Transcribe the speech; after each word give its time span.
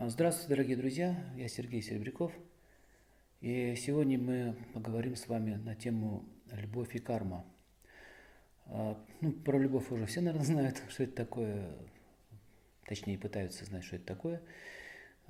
А, 0.00 0.08
Здравствуйте, 0.08 0.48
дорогие 0.48 0.78
друзья, 0.78 1.14
я 1.36 1.46
Сергей 1.46 1.82
Серебряков. 1.82 2.32
И 3.42 3.74
сегодня 3.76 4.18
мы 4.18 4.56
поговорим 4.72 5.14
с 5.14 5.28
вами 5.28 5.56
на 5.56 5.74
тему 5.74 6.24
любовь 6.52 6.96
и 6.96 6.98
карма. 6.98 7.44
А, 8.64 8.98
Ну, 9.20 9.32
про 9.32 9.58
любовь 9.58 9.90
уже 9.92 10.06
все, 10.06 10.22
наверное, 10.22 10.46
знают, 10.46 10.82
что 10.88 11.02
это 11.02 11.12
такое, 11.12 11.76
точнее 12.86 13.18
пытаются 13.18 13.66
знать, 13.66 13.84
что 13.84 13.96
это 13.96 14.06
такое. 14.06 14.40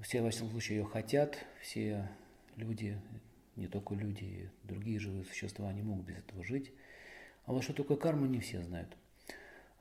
Все, 0.02 0.22
во 0.22 0.30
всяком 0.30 0.50
случае, 0.50 0.78
ее 0.78 0.84
хотят, 0.84 1.44
все 1.60 2.08
люди, 2.54 2.96
не 3.56 3.66
только 3.66 3.96
люди, 3.96 4.52
другие 4.62 5.00
живые 5.00 5.24
существа 5.24 5.72
не 5.72 5.82
могут 5.82 6.06
без 6.06 6.18
этого 6.18 6.44
жить. 6.44 6.70
А 7.44 7.52
вот 7.52 7.64
что 7.64 7.72
такое 7.72 7.96
карма, 7.96 8.28
не 8.28 8.38
все 8.38 8.62
знают. 8.62 8.96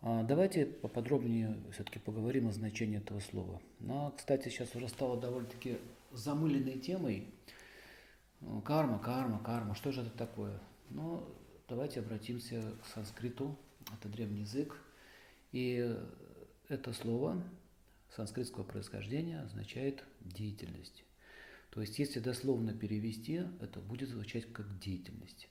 А 0.02 0.23
Давайте 0.23 0.66
поподробнее 0.66 1.57
все-таки 1.73 2.00
поговорим 2.00 2.47
о 2.47 2.54
значении 2.54 2.97
этого 2.97 3.20
слова. 3.20 3.61
Ну, 3.79 4.14
кстати, 4.15 4.47
сейчас 4.47 4.73
уже 4.75 4.88
стало 4.88 5.20
довольно-таки 5.20 5.77
замыленной 6.11 6.79
темой. 6.79 7.28
Ну, 8.39 8.61
Карма, 8.61 9.00
карма, 9.00 9.39
карма. 9.43 9.75
Что 9.75 9.91
же 9.91 10.01
это 10.01 10.11
такое? 10.11 10.57
Ну, 10.89 11.27
давайте 11.68 12.00
обратимся 12.00 12.64
к 12.82 12.88
санскриту. 12.93 13.57
Это 14.00 14.07
древний 14.07 14.41
язык. 14.41 14.77
И 15.51 15.97
это 16.69 16.93
слово 16.93 17.43
санскритского 18.16 18.63
происхождения 18.63 19.41
означает 19.41 20.05
деятельность. 20.21 21.04
То 21.71 21.82
есть, 21.82 22.00
если 22.00 22.21
дословно 22.21 22.74
перевести, 22.74 23.41
это 23.60 23.82
будет 23.82 24.07
звучать 24.07 24.52
как 24.54 24.79
деятельность. 24.79 25.50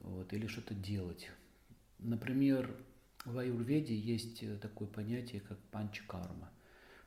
Вот, 0.00 0.30
или 0.34 0.46
что-то 0.46 0.74
делать. 0.74 1.30
Например, 1.98 2.76
в 3.26 3.38
аюрведе 3.38 3.94
есть 3.94 4.42
э, 4.42 4.56
такое 4.56 4.88
понятие, 4.88 5.40
как 5.40 5.58
панч-карма. 5.70 6.50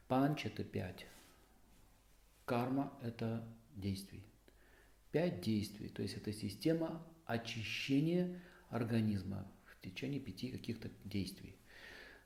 Панч– 0.08 0.46
это 0.48 0.64
пять. 0.64 1.08
Карма– 2.46 2.94
это 3.02 3.44
действий. 3.76 4.24
Пять 5.12 5.42
действий, 5.42 5.88
то 5.90 6.02
есть 6.02 6.16
это 6.18 6.32
система 6.34 7.02
очищения 7.26 8.42
организма 8.70 9.48
в 9.66 9.82
течение 9.82 10.20
пяти 10.20 10.52
каких-то 10.52 10.90
действий. 11.06 11.56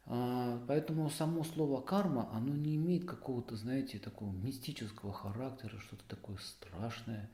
А, 0.05 0.61
Поэтому 0.67 1.09
само 1.09 1.43
слово 1.43 1.81
карма, 1.81 2.29
оно 2.33 2.53
не 2.55 2.75
имеет 2.75 3.05
какого-то, 3.05 3.55
знаете, 3.55 3.99
такого 3.99 4.31
мистического 4.31 5.13
характера, 5.13 5.77
что-то 5.79 6.03
такое 6.07 6.37
страшное, 6.37 7.29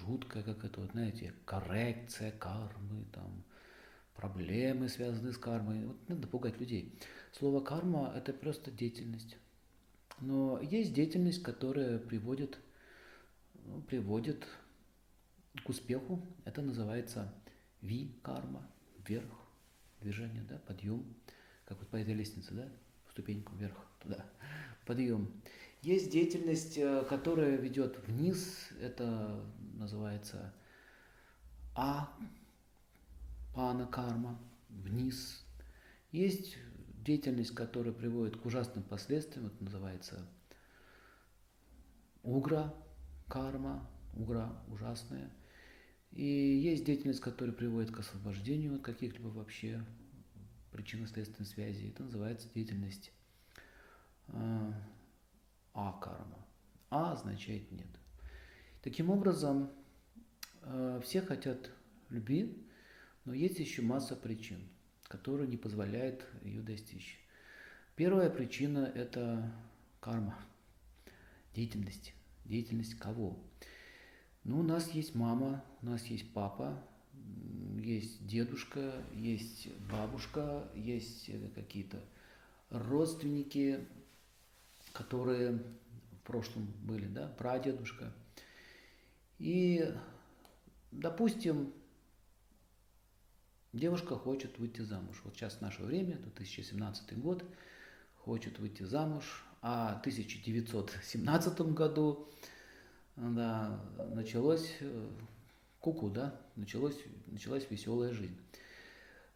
жуткое, 0.00 0.42
как 0.42 0.64
это, 0.64 0.80
вот, 0.80 0.90
знаете, 0.92 1.34
коррекция 1.44 2.32
кармы, 2.32 3.06
там, 3.12 3.44
проблемы, 4.20 4.88
связанные 4.88 5.32
с 5.32 5.38
кармой. 5.38 5.86
Вот 5.86 6.08
надо 6.08 6.28
пугать 6.28 6.60
людей. 6.60 6.94
Слово 7.32 7.60
карма– 7.60 8.12
это 8.16 8.32
просто 8.34 8.70
деятельность. 8.70 9.36
Но 10.20 10.60
есть 10.60 10.92
деятельность, 10.92 11.42
которая 11.42 11.98
приводит, 11.98 12.58
ну, 13.64 13.80
приводит 13.80 14.46
к 15.64 15.68
успеху. 15.68 16.20
Это 16.44 16.60
называется 16.60 17.32
ви-карма, 17.80 18.68
вверх, 19.08 19.30
движение, 20.02 20.42
да, 20.42 20.58
подъем, 20.66 21.04
как 21.64 21.78
вот 21.78 21.88
по 21.88 21.96
этой 21.96 22.12
лестнице, 22.12 22.52
да, 22.52 22.68
ступеньку 23.10 23.56
вверх, 23.56 23.76
туда, 24.02 24.26
подъем. 24.86 25.32
Есть 25.80 26.10
деятельность, 26.12 26.76
э, 26.76 27.06
которая 27.08 27.56
ведет 27.56 28.06
вниз, 28.06 28.68
это 28.82 29.42
называется 29.72 30.52
а 31.74 32.12
пана 33.54 33.86
карма, 33.86 34.38
вниз. 34.68 35.44
Есть 36.12 36.56
деятельность, 37.04 37.54
которая 37.54 37.92
приводит 37.92 38.36
к 38.36 38.46
ужасным 38.46 38.84
последствиям, 38.84 39.46
это 39.46 39.64
называется 39.64 40.26
угра 42.22 42.74
карма, 43.28 43.88
угра 44.14 44.62
ужасная. 44.68 45.30
И 46.12 46.24
есть 46.24 46.84
деятельность, 46.84 47.20
которая 47.20 47.54
приводит 47.54 47.92
к 47.94 48.00
освобождению 48.00 48.76
от 48.76 48.82
каких-либо 48.82 49.28
вообще 49.28 49.84
причинно-следственной 50.72 51.46
связи. 51.46 51.88
Это 51.88 52.02
называется 52.02 52.48
деятельность 52.52 53.12
э, 54.28 54.72
а-карма. 55.72 56.46
А 56.90 57.12
означает 57.12 57.70
нет. 57.70 57.86
Таким 58.82 59.10
образом, 59.10 59.70
э, 60.62 61.00
все 61.04 61.22
хотят 61.22 61.70
любви, 62.08 62.66
но 63.24 63.34
есть 63.34 63.58
еще 63.58 63.82
масса 63.82 64.16
причин, 64.16 64.58
которые 65.04 65.48
не 65.48 65.56
позволяют 65.56 66.26
ее 66.42 66.62
достичь. 66.62 67.18
Первая 67.96 68.30
причина– 68.30 68.90
это 68.94 69.52
карма, 70.00 70.38
деятельность. 71.54 72.14
Деятельность 72.44 72.98
кого? 72.98 73.38
Ну, 74.44 74.60
у 74.60 74.62
нас 74.62 74.90
есть 74.92 75.14
мама, 75.14 75.62
у 75.82 75.86
нас 75.86 76.04
есть 76.06 76.32
папа, 76.32 76.82
есть 77.76 78.26
дедушка, 78.26 79.04
есть 79.14 79.68
бабушка, 79.90 80.66
есть 80.74 81.30
какие-то 81.54 82.00
родственники, 82.70 83.86
которые 84.92 85.62
в 86.12 86.20
прошлом 86.24 86.72
были, 86.82 87.06
да, 87.06 87.28
прадедушка. 87.28 88.12
И, 89.38 89.94
допустим, 90.90 91.72
девушка 93.72 94.16
хочет 94.16 94.58
выйти 94.58 94.80
замуж. 94.82 95.20
Вот 95.24 95.34
сейчас 95.34 95.60
наше 95.60 95.82
время, 95.82 96.16
2017 96.16 97.18
год, 97.18 97.44
хочет 98.16 98.58
выйти 98.58 98.82
замуж, 98.82 99.44
а 99.62 99.96
в 99.96 100.00
1917 100.00 101.60
году 101.72 102.28
да, 103.16 103.80
началось 104.14 104.78
куку, 105.80 106.10
да, 106.10 106.40
началось, 106.56 106.98
началась 107.26 107.66
веселая 107.70 108.12
жизнь. 108.12 108.38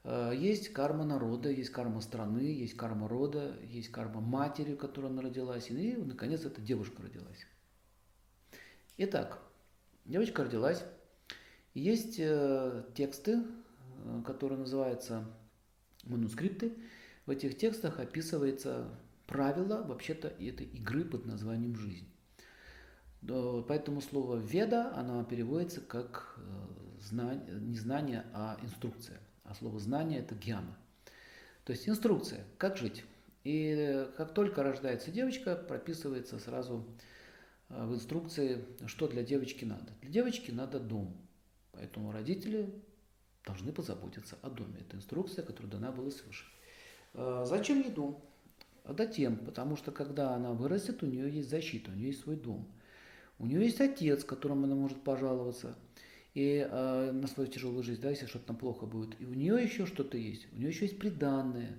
Есть 0.04 0.68
карма 0.74 1.04
народа, 1.04 1.48
есть 1.48 1.70
карма 1.70 2.02
страны, 2.02 2.40
есть 2.40 2.76
карма 2.76 3.08
рода, 3.08 3.56
есть 3.62 3.88
карма 3.88 4.20
матери, 4.20 4.74
которая 4.74 5.10
она 5.10 5.22
родилась, 5.22 5.70
и, 5.70 5.96
наконец, 5.96 6.44
эта 6.44 6.60
девушка 6.60 7.02
родилась. 7.02 7.46
Итак, 8.98 9.42
девочка 10.04 10.44
родилась, 10.44 10.84
есть 11.72 12.16
тексты, 12.94 13.44
которые 14.24 14.58
называются 14.58 15.24
манускрипты. 16.04 16.74
В 17.26 17.30
этих 17.30 17.56
текстах 17.56 18.00
описывается 18.00 18.88
правила 19.26 19.82
вообще-то 19.82 20.28
этой 20.28 20.66
игры 20.66 21.04
под 21.04 21.24
названием 21.24 21.74
«жизнь». 21.76 22.06
Поэтому 23.22 24.02
слово 24.02 24.36
«веда» 24.36 24.92
оно 24.94 25.24
переводится 25.24 25.80
как 25.80 26.38
знание, 27.00 27.54
не 27.60 27.78
знание, 27.78 28.26
а 28.34 28.58
инструкция. 28.62 29.18
А 29.44 29.54
слово 29.54 29.78
«знание»– 29.78 30.18
это 30.20 30.34
«гьяна». 30.34 30.76
То 31.64 31.72
есть 31.72 31.88
инструкция, 31.88 32.44
как 32.58 32.76
жить. 32.76 33.04
И 33.44 34.06
как 34.18 34.34
только 34.34 34.62
рождается 34.62 35.10
девочка, 35.10 35.56
прописывается 35.56 36.38
сразу 36.38 36.86
в 37.70 37.94
инструкции, 37.94 38.64
что 38.86 39.08
для 39.08 39.22
девочки 39.22 39.64
надо. 39.64 39.92
Для 40.02 40.10
девочки 40.10 40.50
надо 40.50 40.78
дом. 40.78 41.16
Поэтому 41.72 42.12
родители 42.12 42.74
должны 43.44 43.72
позаботиться 43.72 44.36
о 44.42 44.50
доме. 44.50 44.80
Это 44.80 44.96
инструкция, 44.96 45.44
которая 45.44 45.70
дана 45.72 45.92
была 45.92 46.10
свыше. 46.10 46.44
Зачем 47.14 47.80
ей 47.82 47.90
дом? 47.90 48.22
А 48.84 48.92
затем, 48.92 49.36
потому 49.38 49.76
что 49.76 49.92
когда 49.92 50.34
она 50.34 50.52
вырастет, 50.52 51.02
у 51.02 51.06
нее 51.06 51.30
есть 51.30 51.48
защита, 51.48 51.90
у 51.90 51.94
нее 51.94 52.08
есть 52.08 52.20
свой 52.20 52.36
дом. 52.36 52.68
У 53.38 53.46
нее 53.46 53.62
есть 53.62 53.80
отец, 53.80 54.24
которому 54.24 54.64
она 54.64 54.74
может 54.74 55.02
пожаловаться 55.02 55.76
и 56.34 56.66
э, 56.68 57.12
на 57.12 57.26
свою 57.28 57.48
тяжелую 57.48 57.82
жизнь, 57.82 58.00
да, 58.00 58.10
если 58.10 58.26
что-то 58.26 58.46
там 58.46 58.56
плохо 58.56 58.86
будет. 58.86 59.20
И 59.20 59.24
у 59.24 59.32
нее 59.32 59.62
еще 59.62 59.86
что-то 59.86 60.18
есть. 60.18 60.52
У 60.52 60.56
нее 60.56 60.68
еще 60.68 60.86
есть 60.86 60.98
приданное. 60.98 61.78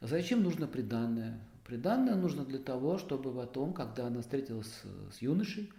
А 0.00 0.06
зачем 0.06 0.42
нужно 0.42 0.66
приданное? 0.66 1.40
Приданное 1.64 2.16
нужно 2.16 2.44
для 2.44 2.58
того, 2.58 2.98
чтобы 2.98 3.32
потом, 3.32 3.72
когда 3.72 4.06
она 4.06 4.22
встретилась 4.22 4.66
с, 4.66 5.16
с 5.16 5.22
юношей, 5.22 5.72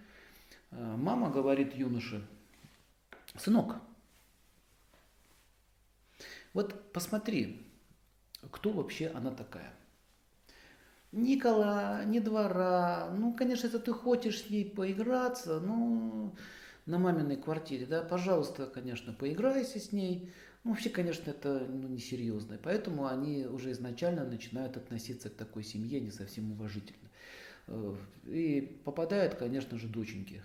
э, 0.72 0.96
мама 0.98 1.30
говорит 1.30 1.76
юноше, 1.76 2.26
сынок, 3.38 3.76
вот 6.54 6.92
посмотри, 6.92 7.66
кто 8.50 8.72
вообще 8.72 9.08
она 9.08 9.32
такая. 9.32 9.74
Ни 11.12 11.38
кола, 11.38 12.06
ни 12.06 12.20
двора. 12.20 13.10
Ну, 13.18 13.34
конечно, 13.34 13.66
если 13.68 13.80
ты 13.80 13.92
хочешь 13.92 14.44
с 14.44 14.50
ней 14.50 14.66
поиграться, 14.66 15.60
ну, 15.60 16.34
на 16.86 16.98
маминой 17.00 17.36
квартире, 17.36 17.86
да, 17.86 18.02
пожалуйста, 18.02 18.66
конечно, 18.66 19.14
поиграйся 19.14 19.80
с 19.80 19.92
ней. 19.92 20.32
Ну, 20.64 20.72
вообще, 20.72 20.90
конечно, 20.90 21.30
это 21.30 21.66
ну, 21.68 21.88
несерьезно. 21.88 22.58
Поэтому 22.64 23.08
они 23.08 23.46
уже 23.46 23.72
изначально 23.72 24.24
начинают 24.24 24.78
относиться 24.78 25.30
к 25.30 25.36
такой 25.36 25.64
семье 25.64 26.00
не 26.00 26.12
совсем 26.12 26.52
уважительно. 26.52 27.10
И 28.26 28.82
попадают, 28.86 29.36
конечно 29.36 29.78
же, 29.78 29.88
доченьки. 29.88 30.44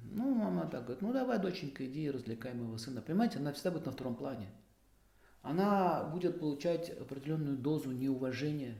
Ну, 0.00 0.34
мама 0.34 0.66
так 0.66 0.82
говорит, 0.84 1.02
ну 1.02 1.12
давай, 1.12 1.38
доченька, 1.38 1.84
иди 1.86 2.10
развлекай 2.10 2.54
моего 2.54 2.76
сына. 2.78 3.00
Понимаете, 3.00 3.38
она 3.38 3.52
всегда 3.52 3.72
будет 3.72 3.86
на 3.86 3.92
втором 3.92 4.16
плане. 4.16 4.48
Она 5.44 6.04
будет 6.04 6.40
получать 6.40 6.88
определенную 6.88 7.58
дозу 7.58 7.92
неуважения 7.92 8.78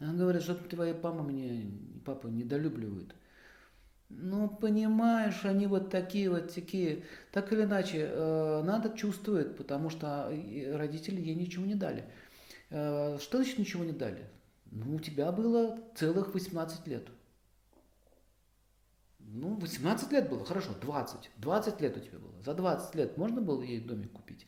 Она 0.00 0.12
говорит, 0.14 0.42
что 0.42 0.56
твоя 0.56 0.92
мама 1.00 1.22
мне, 1.22 1.70
папа 2.04 2.26
недолюбливают. 2.26 3.14
Ну, 4.08 4.48
понимаешь, 4.48 5.44
они 5.44 5.68
вот 5.68 5.90
такие 5.90 6.28
вот 6.28 6.52
такие. 6.52 7.04
Так 7.30 7.52
или 7.52 7.62
иначе, 7.62 8.08
э, 8.10 8.62
надо 8.64 8.96
чувствует, 8.96 9.56
потому 9.56 9.88
что 9.88 10.30
э, 10.32 10.76
родители 10.76 11.20
ей 11.20 11.36
ничего 11.36 11.64
не 11.64 11.76
дали. 11.76 12.04
Э, 12.70 13.18
что 13.20 13.38
значит 13.38 13.58
ничего 13.58 13.84
не 13.84 13.92
дали? 13.92 14.26
Ну, 14.72 14.96
у 14.96 14.98
тебя 14.98 15.30
было 15.30 15.78
целых 15.94 16.34
18 16.34 16.88
лет. 16.88 17.08
Ну, 19.28 19.56
18 19.56 20.12
лет 20.12 20.28
было, 20.28 20.44
хорошо, 20.44 20.70
20. 20.80 21.30
20 21.36 21.80
лет 21.80 21.96
у 21.96 22.00
тебя 22.00 22.18
было. 22.18 22.42
За 22.44 22.54
20 22.54 22.94
лет 22.94 23.16
можно 23.16 23.40
было 23.40 23.62
ей 23.62 23.80
домик 23.80 24.12
купить? 24.12 24.46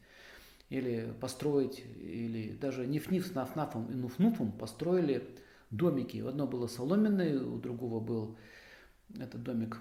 Или 0.70 1.12
построить, 1.20 1.82
или 1.96 2.52
даже 2.52 2.86
ниф-ниф 2.86 3.26
с 3.26 3.32
наф-нафом 3.32 3.90
и 3.90 3.94
нуф-нуфом 3.94 4.52
построили 4.52 5.24
домики. 5.70 6.18
Одно 6.18 6.46
было 6.46 6.66
соломенное, 6.66 7.40
у 7.40 7.58
другого 7.58 8.00
был 8.00 8.36
этот 9.18 9.42
домик 9.42 9.78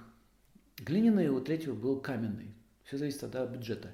глиняный, 0.78 1.30
у 1.30 1.42
третьего 1.42 1.76
был 1.76 2.00
каменный. 2.00 2.56
Все 2.84 2.98
зависит 2.98 3.24
от 3.24 3.50
бюджета. 3.50 3.94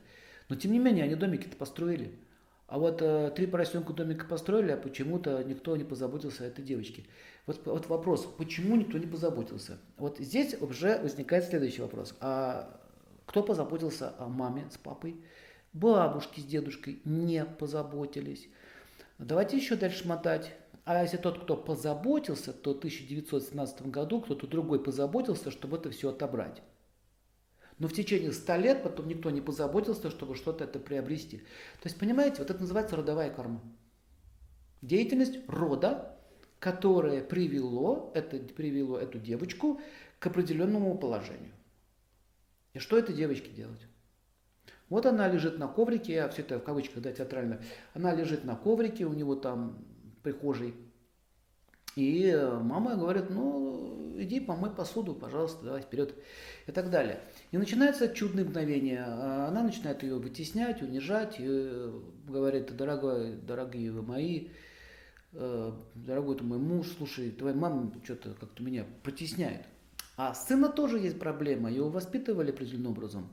Но 0.49 0.55
тем 0.55 0.71
не 0.71 0.79
менее, 0.79 1.05
они 1.05 1.15
домики-то 1.15 1.57
построили. 1.57 2.19
А 2.67 2.79
вот 2.79 3.01
э, 3.01 3.31
три 3.35 3.45
поросенка 3.45 3.93
домика 3.93 4.25
построили, 4.25 4.71
а 4.71 4.77
почему-то 4.77 5.43
никто 5.43 5.75
не 5.75 5.83
позаботился 5.83 6.43
о 6.43 6.47
этой 6.47 6.63
девочке. 6.63 7.03
Вот, 7.45 7.61
вот 7.65 7.87
вопрос, 7.87 8.25
почему 8.37 8.75
никто 8.75 8.97
не 8.97 9.05
позаботился? 9.05 9.77
Вот 9.97 10.17
здесь 10.19 10.55
уже 10.59 10.97
возникает 10.99 11.45
следующий 11.45 11.81
вопрос. 11.81 12.15
А 12.21 12.79
кто 13.25 13.43
позаботился 13.43 14.13
о 14.17 14.27
маме 14.27 14.65
с 14.71 14.77
папой? 14.77 15.21
Бабушки 15.73 16.39
с 16.39 16.45
дедушкой 16.45 17.01
не 17.03 17.43
позаботились. 17.45 18.47
Давайте 19.17 19.57
еще 19.57 19.75
дальше 19.75 20.07
мотать. 20.07 20.53
А 20.85 21.01
если 21.01 21.17
тот, 21.17 21.43
кто 21.43 21.55
позаботился, 21.55 22.51
то 22.51 22.73
в 22.73 22.77
1917 22.77 23.87
году 23.87 24.21
кто-то 24.21 24.47
другой 24.47 24.83
позаботился, 24.83 25.49
чтобы 25.49 25.77
это 25.77 25.91
все 25.91 26.09
отобрать. 26.09 26.61
Но 27.79 27.87
в 27.87 27.93
течение 27.93 28.31
100 28.31 28.55
лет 28.57 28.83
потом 28.83 29.07
никто 29.07 29.29
не 29.29 29.41
позаботился, 29.41 30.09
чтобы 30.09 30.35
что-то 30.35 30.63
это 30.63 30.79
приобрести. 30.79 31.37
То 31.37 31.85
есть, 31.85 31.97
понимаете, 31.97 32.37
вот 32.39 32.49
это 32.49 32.59
называется 32.59 32.95
родовая 32.95 33.29
карма. 33.29 33.61
Деятельность 34.81 35.39
рода, 35.47 36.17
которая 36.59 37.23
привело, 37.23 38.11
это, 38.13 38.37
привело 38.37 38.97
эту 38.97 39.19
девочку 39.19 39.81
к 40.19 40.27
определенному 40.27 40.97
положению. 40.97 41.51
И 42.73 42.79
что 42.79 42.97
этой 42.97 43.15
девочке 43.15 43.49
делать? 43.49 43.81
Вот 44.89 45.05
она 45.05 45.27
лежит 45.27 45.57
на 45.57 45.67
коврике, 45.67 46.13
я 46.13 46.29
все 46.29 46.41
это 46.41 46.59
в 46.59 46.63
кавычках, 46.63 47.01
да, 47.01 47.11
театрально. 47.11 47.61
Она 47.93 48.13
лежит 48.13 48.43
на 48.43 48.55
коврике, 48.55 49.05
у 49.05 49.13
него 49.13 49.35
там 49.35 49.83
прихожей. 50.21 50.75
И 51.95 52.27
э, 52.27 52.59
мама 52.59 52.95
говорит, 52.95 53.29
ну, 53.29 54.13
иди 54.17 54.39
помой 54.39 54.71
посуду, 54.71 55.13
пожалуйста, 55.13 55.65
давай 55.65 55.81
вперед 55.81 56.15
и 56.67 56.71
так 56.71 56.89
далее. 56.89 57.19
И 57.51 57.57
начинается 57.57 58.07
чудное 58.13 58.45
мгновение. 58.45 59.03
А 59.05 59.47
она 59.47 59.63
начинает 59.63 60.03
ее 60.03 60.15
вытеснять, 60.15 60.81
унижать, 60.81 61.39
и 61.39 61.45
э, 61.45 61.99
говорит, 62.27 62.75
дорогой, 62.75 63.35
дорогие 63.35 63.91
вы 63.91 64.01
мои, 64.01 64.47
э, 65.33 65.71
дорогой 65.95 66.37
ты 66.37 66.43
мой 66.43 66.57
муж, 66.57 66.87
слушай, 66.97 67.31
твоя 67.31 67.55
мама 67.55 67.91
что-то 68.03 68.33
как-то 68.33 68.63
меня 68.63 68.85
притесняет. 69.03 69.65
А 70.17 70.33
сына 70.33 70.69
тоже 70.69 70.99
есть 70.99 71.19
проблема, 71.19 71.71
его 71.71 71.89
воспитывали 71.89 72.51
определенным 72.51 72.91
образом 72.91 73.29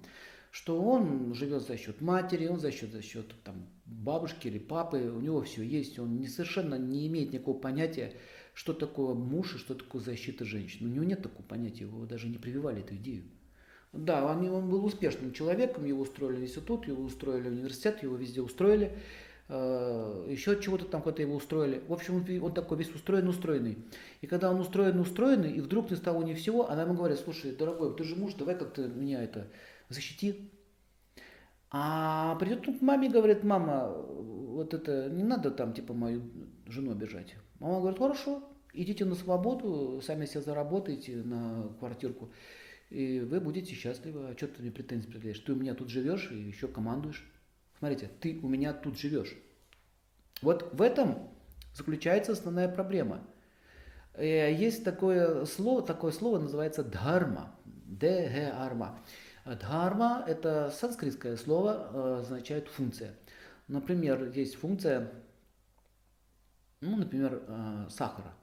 что 0.51 0.83
он 0.83 1.33
живет 1.35 1.63
за 1.67 1.77
счет 1.77 2.01
матери, 2.01 2.49
он 2.49 2.59
за 2.59 2.73
счет, 2.73 2.91
за 2.91 3.03
счет 3.03 3.33
там, 3.45 3.67
бабушки 3.87 4.49
или 4.49 4.59
папы, 4.59 4.99
у 4.99 5.21
него 5.21 5.43
все 5.43 5.63
есть, 5.63 5.99
он 5.99 6.19
не, 6.19 6.27
совершенно 6.27 6.75
не 6.75 7.07
имеет 7.07 7.33
никакого 7.33 7.59
понятия, 7.59 8.13
что 8.55 8.73
такое 8.73 9.15
муж 9.15 9.55
и 9.55 9.59
что 9.59 9.75
такое 9.75 10.03
защита 10.03 10.45
женщин. 10.45 10.87
У 10.87 10.89
него 10.89 11.05
нет 11.05 11.23
такого 11.23 11.43
понятия, 11.43 11.85
его 11.85 12.05
даже 12.07 12.29
не 12.29 12.39
прививали 12.39 12.81
эту 12.81 12.97
идею. 12.97 13.25
Да, 13.93 14.25
он, 14.25 14.49
он 14.49 14.71
был 14.71 14.85
успешным 14.85 15.33
человеком, 15.33 15.85
его 15.85 16.03
устроили 16.03 16.37
в 16.37 16.43
институт, 16.43 16.87
его 16.87 17.03
устроили 17.03 17.49
в 17.49 17.53
университет, 17.53 18.03
его 18.03 18.15
везде 18.17 18.41
устроили, 18.41 18.97
э, 19.49 20.27
еще 20.29 20.61
чего-то 20.61 20.85
там 20.85 21.03
куда-то 21.03 21.23
его 21.23 21.35
устроили. 21.35 21.83
В 21.89 21.93
общем, 21.93 22.17
он, 22.17 22.45
он 22.45 22.55
такой 22.55 22.79
весь 22.79 22.95
устроен, 22.95 23.29
устроенный. 23.29 23.79
И 24.21 24.29
когда 24.29 24.51
он 24.51 24.61
устроен, 24.61 25.01
устроенный, 25.01 25.53
и 25.53 25.61
вдруг 25.61 25.91
ни 25.91 25.97
с 25.97 26.01
того 26.01 26.23
ни 26.23 26.35
всего, 26.35 26.71
она 26.71 26.83
ему 26.83 26.95
говорит, 26.95 27.19
слушай, 27.19 27.51
дорогой, 27.51 27.97
ты 27.97 28.05
же 28.05 28.15
муж, 28.15 28.35
давай 28.35 28.57
как-то 28.57 28.87
меня 28.87 29.25
это 29.25 29.49
защити. 29.89 30.51
А 31.73 32.37
придет 32.37 32.63
тут 32.63 32.83
маме 32.83 33.09
и 33.09 33.11
говорит, 33.11 33.43
мама, 33.43 33.93
вот 34.61 34.75
это 34.75 35.09
не 35.09 35.23
надо 35.23 35.51
там 35.51 35.73
типа 35.73 35.95
мою 35.95 36.23
жену 36.67 36.93
обижать. 36.93 37.35
Мама 37.61 37.81
говорит, 37.81 37.99
хорошо, 37.99 38.43
идите 38.75 39.07
на 39.07 39.15
свободу, 39.15 40.01
сами 40.05 40.27
себе 40.27 40.43
заработаете 40.43 41.17
на 41.17 41.69
квартирку, 41.79 42.31
и 42.91 43.21
вы 43.21 43.41
будете 43.41 43.75
счастливы. 43.75 44.29
А 44.29 44.37
что 44.37 44.49
ты 44.49 44.61
мне 44.61 44.71
претензии 44.71 45.07
предъявляешь? 45.07 45.41
Ты 45.41 45.53
у 45.53 45.57
меня 45.57 45.75
тут 45.75 45.89
живешь 45.89 46.31
и 46.31 46.37
еще 46.37 46.69
командуешь. 46.69 47.27
Смотрите, 47.79 48.11
ты 48.21 48.39
у 48.43 48.49
меня 48.49 48.75
тут 48.75 48.99
живешь. 48.99 49.35
Вот 50.43 50.75
в 50.75 50.83
этом 50.83 51.31
заключается 51.75 52.33
основная 52.33 52.69
проблема. 52.69 53.23
Э, 54.15 54.53
есть 54.53 54.85
такое 54.85 55.47
слово, 55.47 55.81
такое 55.83 56.13
слово 56.13 56.39
называется 56.39 56.85
дхарма. 56.85 57.55
Д-г-арма. 57.65 58.99
Дхарма– 59.47 60.23
это 60.27 60.71
санскритское 60.71 61.37
слово, 61.37 61.91
э, 61.93 62.21
означает 62.21 62.69
функция. 62.69 63.15
Например, 63.71 64.33
есть 64.35 64.57
функция, 64.57 65.13
ну, 66.81 66.97
например, 66.97 67.45
э, 67.47 67.87
сахара. 67.89 68.35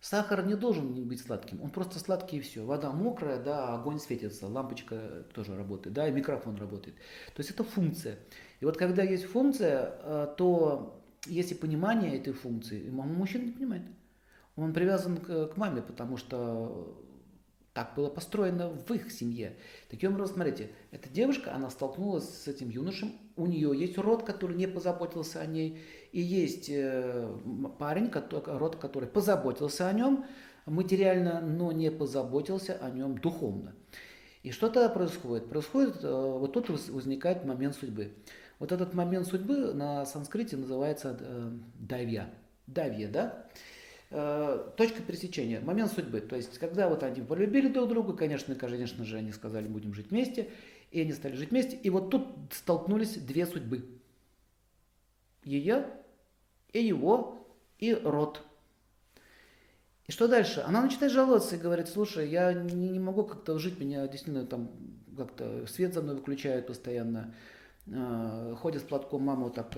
Сахар 0.00 0.44
не 0.44 0.56
должен 0.56 1.06
быть 1.06 1.20
сладким, 1.20 1.62
он 1.62 1.70
просто 1.70 2.00
сладкий 2.00 2.38
и 2.38 2.40
все. 2.40 2.64
Вода 2.64 2.90
мокрая, 2.90 3.40
да, 3.40 3.74
огонь 3.74 4.00
светится, 4.00 4.48
лампочка 4.48 5.24
тоже 5.32 5.56
работает, 5.56 5.94
да, 5.94 6.08
и 6.08 6.10
микрофон 6.10 6.56
работает. 6.56 6.96
То 6.96 7.38
есть 7.40 7.50
это 7.50 7.62
функция. 7.62 8.18
И 8.58 8.64
вот 8.64 8.76
когда 8.76 9.04
есть 9.04 9.26
функция, 9.26 9.94
э, 10.02 10.34
то 10.36 11.04
есть 11.26 11.52
и 11.52 11.54
понимание 11.54 12.18
этой 12.18 12.32
функции, 12.32 12.80
и 12.80 12.90
мама 12.90 13.12
мужчина 13.12 13.44
не 13.44 13.52
понимает. 13.52 13.84
Он 14.56 14.72
привязан 14.72 15.18
к 15.18 15.56
маме, 15.56 15.82
потому 15.82 16.16
что 16.16 17.00
так 17.74 17.94
было 17.94 18.10
построено 18.10 18.70
в 18.70 18.90
их 18.90 19.12
семье. 19.12 19.56
Таким 19.88 20.14
образом, 20.14 20.34
смотрите, 20.34 20.72
эта 20.90 21.08
девушка, 21.08 21.54
она 21.54 21.70
столкнулась 21.70 22.28
с 22.28 22.48
этим 22.48 22.70
юношем, 22.70 23.12
у 23.38 23.46
нее 23.46 23.72
есть 23.74 23.96
род, 23.96 24.24
который 24.24 24.56
не 24.56 24.66
позаботился 24.66 25.40
о 25.40 25.46
ней, 25.46 25.80
и 26.12 26.20
есть 26.20 26.68
э, 26.68 27.32
парень, 27.78 28.10
род, 28.30 28.76
который 28.76 29.08
позаботился 29.08 29.88
о 29.88 29.92
нем 29.92 30.26
материально, 30.66 31.40
но 31.40 31.72
не 31.72 31.90
позаботился 31.90 32.74
о 32.74 32.90
нем 32.90 33.16
духовно. 33.18 33.74
И 34.42 34.50
что 34.50 34.68
тогда 34.68 34.88
происходит? 34.88 35.48
Происходит, 35.48 36.02
э, 36.02 36.10
вот 36.10 36.52
тут 36.52 36.68
возникает 36.68 37.44
момент 37.44 37.76
судьбы. 37.76 38.12
Вот 38.58 38.72
этот 38.72 38.92
момент 38.92 39.28
судьбы 39.28 39.72
на 39.72 40.04
санскрите 40.04 40.56
называется 40.56 41.16
э, 41.20 41.50
давья. 41.78 42.30
Давья, 42.66 43.08
да? 43.08 43.44
Точка 44.78 45.02
пересечения, 45.02 45.60
момент 45.60 45.92
судьбы. 45.92 46.20
То 46.20 46.34
есть, 46.34 46.58
когда 46.58 46.88
вот 46.88 47.02
они 47.02 47.20
полюбили 47.20 47.68
друг 47.68 47.90
друга, 47.90 48.14
конечно, 48.14 48.54
конечно 48.54 49.04
же, 49.04 49.18
они 49.18 49.32
сказали, 49.32 49.66
будем 49.66 49.92
жить 49.92 50.10
вместе, 50.10 50.48
и 50.90 51.00
они 51.00 51.12
стали 51.12 51.34
жить 51.34 51.50
вместе, 51.50 51.76
и 51.76 51.90
вот 51.90 52.10
тут 52.10 52.26
столкнулись 52.52 53.16
две 53.16 53.46
судьбы. 53.46 53.84
Ее 55.44 55.86
и 56.72 56.84
его, 56.84 57.46
и 57.78 57.94
род. 57.94 58.42
И 60.06 60.12
что 60.12 60.26
дальше? 60.26 60.64
Она 60.66 60.82
начинает 60.82 61.12
жаловаться 61.12 61.56
и 61.56 61.58
говорит, 61.58 61.88
слушай, 61.88 62.28
я 62.28 62.52
не, 62.52 62.88
не 62.88 62.98
могу 62.98 63.24
как-то 63.24 63.58
жить, 63.58 63.78
меня 63.78 64.06
действительно 64.08 64.46
там 64.46 64.70
как-то 65.16 65.66
свет 65.66 65.92
за 65.92 66.00
мной 66.00 66.16
выключают 66.16 66.66
постоянно, 66.66 67.34
э, 67.86 68.54
ходит 68.58 68.82
с 68.82 68.84
платком, 68.84 69.22
мама 69.22 69.44
вот 69.44 69.54
так 69.54 69.70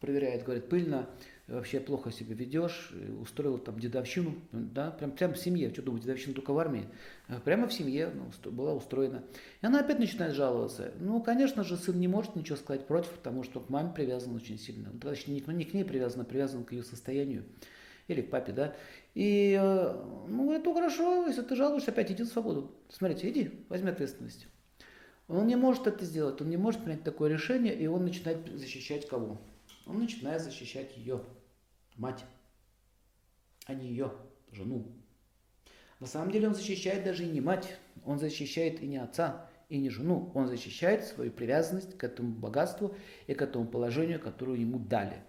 проверяет, 0.00 0.44
говорит, 0.44 0.68
пыльно, 0.68 1.08
вообще 1.50 1.80
плохо 1.80 2.12
себя 2.12 2.34
ведешь, 2.34 2.92
устроил 3.20 3.58
там 3.58 3.78
дедовщину, 3.78 4.34
да, 4.52 4.90
прям, 4.90 5.10
прям 5.10 5.34
в 5.34 5.38
семье, 5.38 5.70
что 5.70 5.82
думать, 5.82 6.02
дедовщина 6.02 6.34
только 6.34 6.52
в 6.52 6.58
армии, 6.58 6.86
а 7.28 7.40
прямо 7.40 7.66
в 7.66 7.72
семье 7.72 8.12
ну, 8.14 8.50
была 8.50 8.74
устроена. 8.74 9.24
И 9.60 9.66
она 9.66 9.80
опять 9.80 9.98
начинает 9.98 10.34
жаловаться. 10.34 10.92
Ну, 11.00 11.20
конечно 11.20 11.64
же, 11.64 11.76
сын 11.76 11.98
не 11.98 12.08
может 12.08 12.36
ничего 12.36 12.56
сказать 12.56 12.86
против, 12.86 13.10
потому 13.10 13.42
что 13.42 13.60
к 13.60 13.68
маме 13.68 13.92
привязан 13.94 14.34
очень 14.34 14.58
сильно. 14.58 14.90
Ну, 14.92 15.00
точнее, 15.00 15.42
не 15.46 15.64
к 15.64 15.74
ней 15.74 15.84
привязан, 15.84 16.22
а 16.22 16.24
привязан 16.24 16.64
к 16.64 16.72
ее 16.72 16.84
состоянию 16.84 17.44
или 18.06 18.22
к 18.22 18.30
папе, 18.30 18.52
да. 18.52 18.74
И, 19.14 19.58
э, 19.60 20.04
ну, 20.28 20.52
это 20.52 20.72
хорошо, 20.72 21.26
если 21.26 21.42
ты 21.42 21.56
жалуешься, 21.56 21.90
опять 21.90 22.10
иди 22.12 22.22
в 22.22 22.26
свободу. 22.26 22.72
Смотрите, 22.88 23.28
иди, 23.28 23.64
возьми 23.68 23.90
ответственность. 23.90 24.46
Он 25.28 25.46
не 25.46 25.56
может 25.56 25.86
это 25.86 26.04
сделать, 26.04 26.40
он 26.40 26.48
не 26.48 26.56
может 26.56 26.82
принять 26.82 27.04
такое 27.04 27.30
решение, 27.30 27.74
и 27.74 27.86
он 27.86 28.04
начинает 28.04 28.48
защищать 28.52 29.08
кого? 29.08 29.40
Он 29.86 29.98
начинает 29.98 30.42
защищать 30.42 30.96
ее 30.96 31.22
мать, 32.00 32.24
а 33.66 33.74
не 33.74 33.88
ее 33.88 34.12
жену. 34.50 34.86
На 36.00 36.06
самом 36.06 36.30
деле 36.32 36.48
он 36.48 36.54
защищает 36.54 37.04
даже 37.04 37.24
и 37.24 37.30
не 37.30 37.40
мать, 37.40 37.76
он 38.04 38.18
защищает 38.18 38.82
и 38.82 38.86
не 38.86 38.96
отца, 38.96 39.46
и 39.68 39.78
не 39.78 39.90
жену. 39.90 40.32
Он 40.34 40.48
защищает 40.48 41.04
свою 41.04 41.30
привязанность 41.30 41.96
к 41.96 42.02
этому 42.02 42.32
богатству 42.32 42.96
и 43.26 43.34
к 43.34 43.42
этому 43.42 43.66
положению, 43.66 44.18
которое 44.18 44.58
ему 44.58 44.78
дали. 44.78 45.22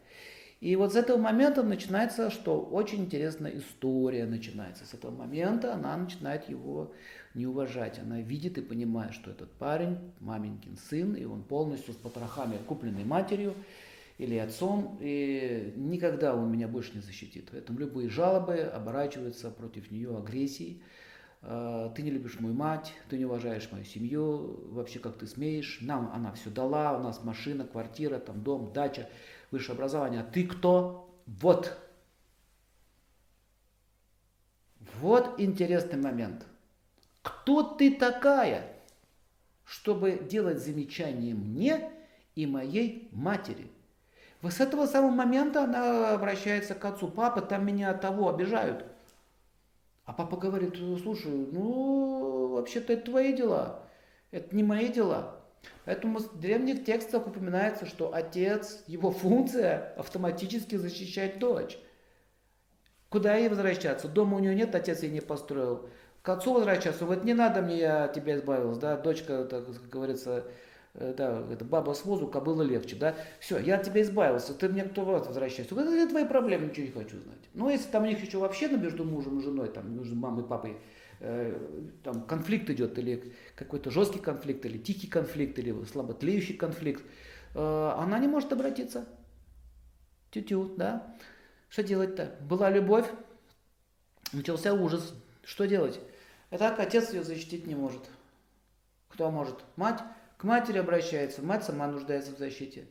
И 0.62 0.76
вот 0.76 0.94
с 0.94 0.96
этого 0.96 1.18
момента 1.18 1.64
начинается, 1.64 2.30
что 2.30 2.62
очень 2.62 3.06
интересная 3.06 3.58
история 3.58 4.26
начинается. 4.26 4.86
С 4.86 4.94
этого 4.94 5.12
момента 5.12 5.74
она 5.74 5.98
начинает 5.98 6.48
его 6.50 6.94
не 7.34 7.48
уважать. 7.48 8.00
Она 8.00 8.22
видит 8.22 8.58
и 8.60 8.62
понимает, 8.62 9.14
что 9.14 9.32
этот 9.32 9.52
парень 9.54 9.98
маменькин 10.20 10.78
сын, 10.78 11.16
и 11.16 11.26
он 11.26 11.44
полностью 11.44 11.94
с 11.94 11.98
потрохами, 11.98 12.58
купленный 12.68 13.04
матерью 13.04 13.56
или 14.18 14.36
отцом, 14.38 14.98
и 15.02 15.74
никогда 15.76 16.36
он 16.36 16.52
меня 16.52 16.68
больше 16.68 16.94
не 16.94 17.02
защитит. 17.02 17.50
Поэтому 17.52 17.80
любые 17.80 18.10
жалобы 18.10 18.60
оборачиваются 18.60 19.50
против 19.50 19.92
нее 19.92 20.16
агрессией. 20.18 20.84
А, 21.42 21.90
ты 21.90 22.04
не 22.04 22.12
любишь 22.12 22.40
мою 22.40 22.54
мать, 22.54 22.94
ты 23.10 23.18
не 23.18 23.26
уважаешь 23.26 23.70
мою 23.72 23.84
семью, 23.84 24.70
вообще 24.72 25.00
как 25.00 25.18
ты 25.18 25.26
смеешь, 25.26 25.80
нам 25.82 26.12
она 26.14 26.32
все 26.34 26.50
дала, 26.50 26.98
у 26.98 27.02
нас 27.02 27.24
машина, 27.24 27.66
квартира, 27.66 28.20
там 28.20 28.44
дом, 28.44 28.72
дача, 28.74 29.10
высшее 29.50 29.76
образование, 29.76 30.22
а 30.22 30.24
ты 30.24 30.46
кто? 30.46 31.12
Вот. 31.26 31.78
Вот 35.00 35.40
интересный 35.40 36.00
момент. 36.00 36.46
Кто 37.24 37.64
ты 37.64 37.96
такая, 37.96 38.76
чтобы 39.64 40.28
делать 40.30 40.60
замечание 40.60 41.34
мне 41.34 41.92
и 42.36 42.46
моей 42.46 43.10
матери? 43.12 43.68
Вот 44.42 44.54
с 44.54 44.60
этого 44.60 44.88
самого 44.88 45.12
момента 45.12 45.64
она 45.64 46.14
обращается 46.14 46.74
к 46.74 46.84
отцу. 46.86 47.08
Папа, 47.08 47.42
там 47.42 47.66
меня 47.66 47.94
того 47.94 48.30
обижают. 48.30 48.86
А 50.06 50.14
папа 50.14 50.36
говорит, 50.36 50.76
слушай, 50.76 51.32
ну, 51.32 52.48
вообще-то 52.48 52.94
это 52.94 53.06
твои 53.06 53.34
дела, 53.34 53.84
это 54.32 54.54
не 54.56 54.64
мои 54.64 54.88
дела. 54.88 55.38
Поэтому 55.86 56.20
в 56.20 56.40
древних 56.40 56.86
текстах 56.86 57.28
упоминается, 57.28 57.86
что 57.86 58.14
отец, 58.14 58.84
его 58.88 59.12
функция 59.12 59.94
автоматически 59.98 60.76
защищать 60.76 61.40
дочь. 61.40 61.78
Куда 63.10 63.36
ей 63.36 63.50
возвращаться? 63.50 64.08
Дома 64.08 64.38
у 64.38 64.40
нее 64.40 64.56
нет, 64.56 64.74
отец 64.74 65.04
ей 65.04 65.12
не 65.12 65.22
построил. 65.22 65.90
К 66.24 66.30
отцу 66.30 66.54
возвращаться, 66.54 67.06
вот 67.06 67.24
не 67.24 67.34
надо 67.34 67.62
мне, 67.62 67.80
я 67.80 68.08
тебя 68.08 68.36
избавилась, 68.36 68.78
да, 68.78 68.96
дочка, 68.96 69.44
так 69.46 69.66
как 69.66 69.90
говорится, 69.90 70.46
да, 70.94 71.46
это 71.50 71.64
баба 71.64 71.94
с 71.94 72.04
возу, 72.06 72.28
кобыла 72.28 72.64
легче, 72.64 72.96
да, 72.96 73.16
все, 73.40 73.58
я 73.60 73.76
от 73.76 73.84
тебя 73.84 74.02
избавился, 74.02 74.54
ты 74.54 74.68
мне 74.68 74.84
кто 74.84 75.06
вот 75.06 75.28
возвращайся, 75.28 75.74
это 75.74 76.10
твои 76.10 76.26
проблемы, 76.26 76.68
ничего 76.68 76.86
не 76.86 76.92
хочу 76.92 77.20
знать. 77.20 77.40
Ну, 77.54 77.70
если 77.70 77.90
там 77.90 78.04
у 78.04 78.08
них 78.08 78.22
еще 78.22 78.40
вообще 78.40 78.68
между 78.68 79.06
мужем 79.06 79.40
и 79.40 79.44
женой, 79.44 79.70
там, 79.70 79.98
между 79.98 80.16
мамой 80.16 80.44
и 80.44 80.48
папой, 80.48 80.78
э, 81.22 81.58
там 82.04 82.24
конфликт 82.24 82.70
идет, 82.70 82.98
или 82.98 83.34
какой-то 83.56 83.90
жесткий 83.90 84.20
конфликт, 84.20 84.66
или 84.66 84.78
тихий 84.78 85.08
конфликт, 85.08 85.58
или 85.60 85.84
слабо 85.86 86.14
тлеющий 86.14 86.56
конфликт, 86.56 87.04
э, 87.56 87.94
она 87.98 88.20
не 88.20 88.28
может 88.28 88.52
обратиться. 88.52 89.06
Тю-тю, 90.32 90.76
да? 90.76 91.16
Что 91.70 91.84
делать-то? 91.84 92.36
Была 92.42 92.70
любовь, 92.70 93.10
начался 94.34 94.74
ужас. 94.74 95.14
Что 95.44 95.66
делать? 95.66 96.00
И 96.52 96.58
так 96.58 96.80
отец 96.80 97.14
ее 97.14 97.24
защитить 97.24 97.66
не 97.66 97.76
может. 97.76 98.10
Кто 99.10 99.32
может? 99.32 99.56
Мать 99.76 100.02
к 100.42 100.44
матери 100.44 100.80
обращается, 100.80 101.44
мать 101.44 101.64
сама 101.64 101.86
нуждается 101.86 102.34
в 102.34 102.40
защите. 102.40 102.88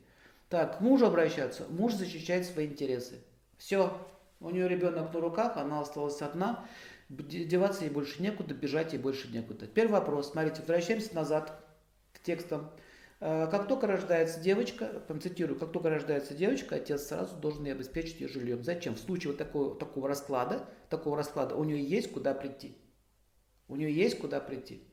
Так, 0.48 0.78
к 0.78 0.80
мужу 0.80 1.06
обращаться, 1.06 1.66
муж 1.68 1.94
защищает 1.94 2.46
свои 2.46 2.66
интересы. 2.66 3.24
Все, 3.58 3.92
у 4.38 4.50
нее 4.50 4.68
ребенок 4.68 5.12
на 5.12 5.20
руках, 5.20 5.56
она 5.56 5.80
осталась 5.80 6.22
одна, 6.22 6.64
деваться 7.08 7.82
ей 7.82 7.90
больше 7.90 8.22
некуда, 8.22 8.54
бежать 8.54 8.92
ей 8.92 9.00
больше 9.00 9.26
некуда. 9.32 9.66
Первый 9.66 9.94
вопрос, 9.94 10.30
смотрите, 10.30 10.60
возвращаемся 10.60 11.12
назад 11.12 11.60
к 12.12 12.22
текстам. 12.22 12.70
Э, 13.18 13.48
как 13.50 13.66
только 13.66 13.88
рождается 13.88 14.38
девочка, 14.38 14.86
там 15.08 15.20
цитирую, 15.20 15.58
как 15.58 15.72
только 15.72 15.90
рождается 15.90 16.34
девочка, 16.34 16.76
отец 16.76 17.08
сразу 17.08 17.34
должен 17.34 17.64
ей 17.64 17.72
обеспечить 17.72 18.20
ее 18.20 18.28
жильем. 18.28 18.62
Зачем? 18.62 18.94
В 18.94 19.00
случае 19.00 19.32
вот 19.32 19.38
такого, 19.38 19.74
такого 19.74 20.06
расклада, 20.06 20.68
такого 20.88 21.16
расклада 21.16 21.56
у 21.56 21.64
нее 21.64 21.84
есть 21.84 22.12
куда 22.12 22.32
прийти. 22.32 22.78
У 23.66 23.74
нее 23.74 23.92
есть 23.92 24.20
куда 24.20 24.38
прийти. 24.38 24.84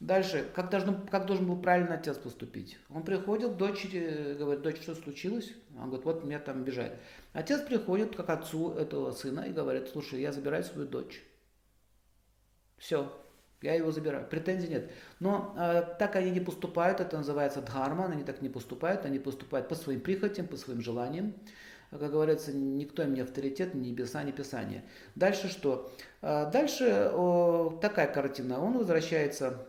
Дальше, 0.00 0.46
как 0.54 0.70
должен, 0.70 1.06
как 1.06 1.26
должен 1.26 1.46
был 1.46 1.56
правильно 1.56 1.94
отец 1.94 2.18
поступить? 2.18 2.78
Он 2.90 3.04
приходит 3.04 3.52
к 3.52 3.56
дочери, 3.56 4.34
говорит, 4.34 4.62
дочь, 4.62 4.82
что 4.82 4.94
случилось? 4.94 5.52
Он 5.78 5.86
говорит, 5.86 6.04
вот 6.04 6.24
меня 6.24 6.38
там 6.38 6.64
бежать. 6.64 6.92
Отец 7.32 7.62
приходит 7.62 8.14
к 8.14 8.28
отцу 8.28 8.72
этого 8.72 9.12
сына 9.12 9.40
и 9.40 9.52
говорит, 9.52 9.88
слушай, 9.88 10.20
я 10.20 10.32
забираю 10.32 10.64
свою 10.64 10.86
дочь. 10.88 11.22
Все, 12.76 13.10
я 13.62 13.74
его 13.74 13.92
забираю. 13.92 14.28
Претензий 14.28 14.68
нет. 14.68 14.90
Но 15.20 15.54
э, 15.56 15.82
так 15.98 16.16
они 16.16 16.30
не 16.30 16.40
поступают, 16.40 17.00
это 17.00 17.16
называется 17.16 17.62
дхарма, 17.62 18.06
они 18.06 18.24
так 18.24 18.42
не 18.42 18.48
поступают, 18.48 19.06
они 19.06 19.18
поступают 19.18 19.68
по 19.68 19.74
своим 19.74 20.00
прихотям, 20.00 20.48
по 20.48 20.56
своим 20.56 20.82
желаниям 20.82 21.34
как 21.98 22.10
говорится, 22.10 22.52
никто 22.52 23.02
им 23.02 23.14
не 23.14 23.20
авторитет, 23.20 23.74
ни 23.74 23.90
небеса, 23.90 24.22
ни 24.22 24.32
писание. 24.32 24.84
Дальше 25.14 25.48
что? 25.48 25.92
А, 26.22 26.50
дальше 26.50 27.10
такая 27.80 28.12
картина. 28.12 28.60
Он 28.60 28.78
возвращается, 28.78 29.66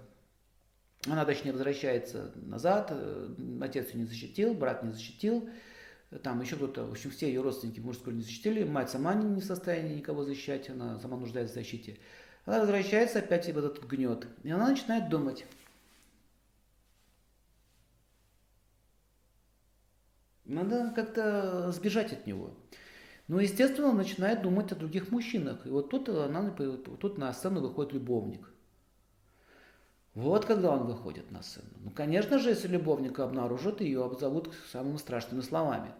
она 1.06 1.26
точнее 1.26 1.52
возвращается 1.52 2.32
назад, 2.36 2.90
э, 2.92 3.36
отец 3.62 3.90
ее 3.90 4.02
не 4.02 4.06
защитил, 4.06 4.54
брат 4.54 4.84
не 4.84 4.92
защитил, 4.92 5.50
там 6.24 6.42
еще 6.42 6.56
кто-то, 6.56 6.86
в 6.86 6.92
общем, 6.92 7.12
все 7.12 7.28
ее 7.28 7.42
родственники 7.42 7.80
мужской 7.80 8.14
не 8.14 8.22
защитили, 8.22 8.64
мать 8.64 8.90
сама 8.90 9.14
не 9.16 9.42
в 9.42 9.46
состоянии 9.46 9.96
никого 9.96 10.24
защищать, 10.24 10.70
она 10.70 11.00
сама 11.00 11.18
нуждается 11.18 11.54
в 11.54 11.58
защите. 11.58 11.98
Она 12.46 12.60
возвращается 12.60 13.20
опять 13.20 13.46
в 13.48 13.58
этот 13.58 13.84
гнет, 13.86 14.28
и 14.44 14.52
она 14.52 14.70
начинает 14.70 15.10
думать, 15.10 15.46
Надо 20.46 20.92
как-то 20.96 21.72
сбежать 21.72 22.14
от 22.14 22.28
него. 22.28 22.52
Но, 23.28 23.40
естественно, 23.40 23.92
начинает 23.92 24.44
думать 24.44 24.72
о 24.72 24.76
других 24.76 25.10
мужчинах. 25.10 25.66
И 25.66 25.70
вот 25.70 25.90
тут, 25.90 26.08
она, 26.10 26.52
тут 26.52 27.18
на 27.18 27.34
сцену 27.34 27.62
выходит 27.62 27.94
любовник. 27.94 28.48
Вот 30.16 30.46
когда 30.46 30.72
он 30.72 30.86
выходит 30.86 31.30
на 31.32 31.44
сцену. 31.44 31.68
Ну, 31.84 31.92
конечно 31.92 32.40
же, 32.40 32.50
если 32.50 32.70
любовника 32.70 33.26
обнаружат, 33.26 33.82
ее 33.82 34.06
обзовут 34.06 34.54
самыми 34.72 34.96
страшными 34.96 35.42
словами. 35.42 35.94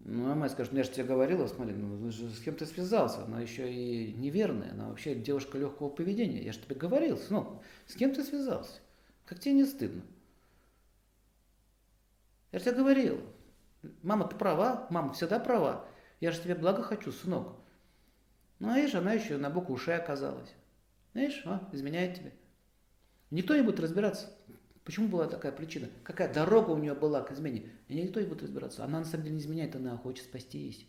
Ну, 0.00 0.30
а 0.30 0.34
мать 0.34 0.52
скажет, 0.52 0.72
ну 0.72 0.78
я 0.78 0.84
же 0.84 0.90
тебе 0.90 1.04
говорила, 1.04 1.46
смотри, 1.46 1.74
ну 1.74 2.10
с 2.10 2.40
кем 2.40 2.56
ты 2.56 2.64
связался? 2.64 3.24
Она 3.24 3.42
еще 3.42 3.70
и 3.70 4.14
неверная, 4.14 4.72
она 4.72 4.88
вообще 4.88 5.14
девушка 5.14 5.58
легкого 5.58 5.90
поведения. 5.90 6.42
Я 6.42 6.52
же 6.52 6.60
тебе 6.60 6.74
говорил, 6.74 7.20
ну, 7.28 7.62
с 7.86 7.94
кем 7.94 8.14
ты 8.14 8.24
связался? 8.24 8.80
Как 9.26 9.40
тебе 9.40 9.54
не 9.54 9.64
стыдно? 9.64 10.02
Я 12.50 12.58
же 12.58 12.64
тебе 12.64 12.76
говорил. 12.76 13.20
Мама, 14.02 14.26
ты 14.26 14.36
права, 14.36 14.86
мама 14.88 15.12
всегда 15.12 15.38
права. 15.38 15.86
Я 16.20 16.32
же 16.32 16.40
тебе 16.40 16.54
благо 16.54 16.82
хочу, 16.82 17.12
сынок. 17.12 17.56
Ну, 18.58 18.70
а 18.70 18.76
видишь, 18.76 18.94
она 18.94 19.12
еще 19.12 19.36
на 19.36 19.50
букву 19.50 19.74
ушей 19.74 19.96
оказалась. 19.96 20.54
Знаешь, 21.12 21.42
а, 21.44 21.68
изменяет 21.72 22.16
тебе. 22.16 22.32
Никто 23.30 23.56
не 23.56 23.62
будет 23.62 23.80
разбираться, 23.80 24.30
почему 24.84 25.08
была 25.08 25.26
такая 25.26 25.52
причина, 25.52 25.88
какая 26.02 26.32
дорога 26.32 26.70
у 26.70 26.78
нее 26.78 26.94
была 26.94 27.22
к 27.22 27.32
измене. 27.32 27.70
И 27.88 28.00
никто 28.00 28.20
не 28.20 28.26
будет 28.26 28.42
разбираться. 28.42 28.84
Она 28.84 29.00
на 29.00 29.04
самом 29.04 29.24
деле 29.24 29.36
не 29.36 29.42
изменяет, 29.42 29.74
она 29.76 29.96
хочет 29.96 30.24
спастись. 30.24 30.86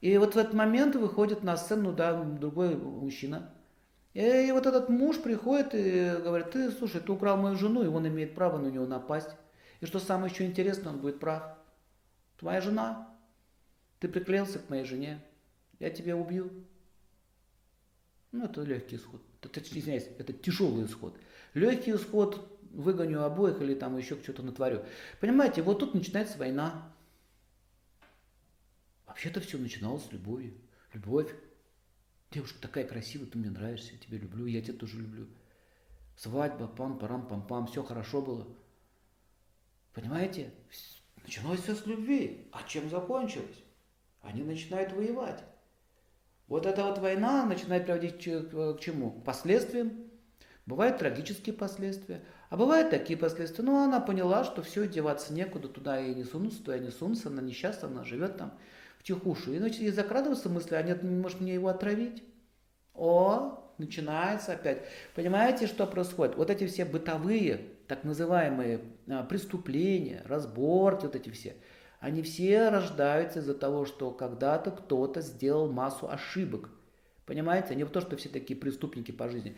И 0.00 0.16
вот 0.16 0.34
в 0.34 0.38
этот 0.38 0.54
момент 0.54 0.96
выходит 0.96 1.42
на 1.42 1.56
сцену 1.56 1.92
да, 1.92 2.22
другой 2.22 2.76
мужчина. 2.76 3.52
И 4.14 4.50
вот 4.52 4.66
этот 4.66 4.88
муж 4.88 5.20
приходит 5.20 5.74
и 5.74 6.20
говорит, 6.22 6.50
ты, 6.50 6.70
слушай, 6.72 7.00
ты 7.00 7.12
украл 7.12 7.36
мою 7.36 7.56
жену, 7.56 7.82
и 7.82 7.86
он 7.86 8.08
имеет 8.08 8.34
право 8.34 8.58
на 8.58 8.68
нее 8.68 8.86
напасть. 8.86 9.30
И 9.80 9.86
что 9.86 9.98
самое 9.98 10.32
еще 10.32 10.44
интересное, 10.44 10.92
он 10.92 11.00
будет 11.00 11.20
прав. 11.20 11.42
Твоя 12.38 12.60
жена, 12.60 13.14
ты 13.98 14.08
приклеился 14.08 14.58
к 14.58 14.68
моей 14.68 14.84
жене, 14.84 15.22
я 15.78 15.90
тебя 15.90 16.16
убью. 16.16 16.50
Ну, 18.32 18.44
это 18.44 18.62
легкий 18.62 18.96
исход. 18.96 19.20
Это, 19.42 19.60
извиняюсь, 19.60 20.08
это 20.18 20.32
тяжелый 20.32 20.86
исход. 20.86 21.16
Легкий 21.54 21.92
исход, 21.92 22.58
выгоню 22.70 23.22
обоих 23.22 23.60
или 23.60 23.74
там 23.74 23.96
еще 23.96 24.16
что-то 24.22 24.42
натворю. 24.42 24.84
Понимаете, 25.20 25.62
вот 25.62 25.80
тут 25.80 25.94
начинается 25.94 26.38
война. 26.38 26.92
Вообще-то 29.06 29.40
все 29.40 29.58
начиналось 29.58 30.04
с 30.06 30.12
любовью. 30.12 30.54
Любовь. 30.92 31.34
Девушка 32.30 32.60
такая 32.60 32.86
красивая, 32.86 33.26
ты 33.26 33.38
мне 33.38 33.50
нравишься, 33.50 33.92
я 33.92 33.98
тебя 33.98 34.18
люблю, 34.18 34.46
я 34.46 34.62
тебя 34.62 34.78
тоже 34.78 34.98
люблю. 34.98 35.26
Свадьба, 36.16 36.66
пам-парам-пам-пам, 36.68 37.66
все 37.66 37.82
хорошо 37.82 38.22
было. 38.22 38.46
Понимаете? 39.94 40.52
Началось 41.22 41.60
все 41.60 41.74
с 41.74 41.86
любви. 41.86 42.48
А 42.52 42.62
чем 42.62 42.88
закончилось? 42.88 43.64
Они 44.22 44.42
начинают 44.42 44.92
воевать. 44.92 45.42
Вот 46.46 46.66
эта 46.66 46.84
вот 46.84 46.98
война 46.98 47.44
начинает 47.46 47.84
приводить 47.84 48.18
к 48.18 48.78
чему? 48.80 49.10
К 49.12 49.24
последствиям. 49.24 50.09
Бывают 50.66 50.98
трагические 50.98 51.54
последствия, 51.54 52.22
а 52.48 52.56
бывают 52.56 52.90
такие 52.90 53.18
последствия. 53.18 53.64
Ну, 53.64 53.82
она 53.82 54.00
поняла, 54.00 54.44
что 54.44 54.62
все, 54.62 54.86
деваться 54.86 55.32
некуда, 55.32 55.68
туда 55.68 55.98
ей 55.98 56.14
не 56.14 56.24
сунутся, 56.24 56.58
туда 56.58 56.76
ей 56.76 56.84
не 56.84 56.90
сунутся, 56.90 57.28
она 57.28 57.42
несчастна, 57.42 57.88
она 57.88 58.04
живет 58.04 58.36
там 58.36 58.52
в 58.98 59.02
тихушу. 59.02 59.52
И 59.52 59.58
значит, 59.58 59.80
ей 59.80 59.90
закрадываются 59.90 60.48
мысли, 60.48 60.74
а 60.74 60.82
нет, 60.82 61.02
может 61.02 61.40
мне 61.40 61.54
его 61.54 61.68
отравить? 61.68 62.22
О, 62.94 63.72
начинается 63.78 64.52
опять. 64.52 64.82
Понимаете, 65.14 65.66
что 65.66 65.86
происходит? 65.86 66.36
Вот 66.36 66.50
эти 66.50 66.66
все 66.66 66.84
бытовые, 66.84 67.66
так 67.88 68.04
называемые 68.04 68.80
а, 69.08 69.24
преступления, 69.24 70.22
разборки, 70.26 71.06
вот 71.06 71.16
эти 71.16 71.30
все, 71.30 71.56
Они 71.98 72.22
все 72.22 72.68
рождаются 72.68 73.40
из-за 73.40 73.54
того, 73.54 73.86
что 73.86 74.10
когда-то 74.10 74.70
кто-то 74.70 75.20
сделал 75.22 75.70
массу 75.72 76.08
ошибок. 76.08 76.70
Понимаете? 77.26 77.74
Не 77.74 77.84
то, 77.84 78.00
что 78.00 78.16
все 78.16 78.28
такие 78.28 78.58
преступники 78.58 79.12
по 79.12 79.28
жизни. 79.28 79.56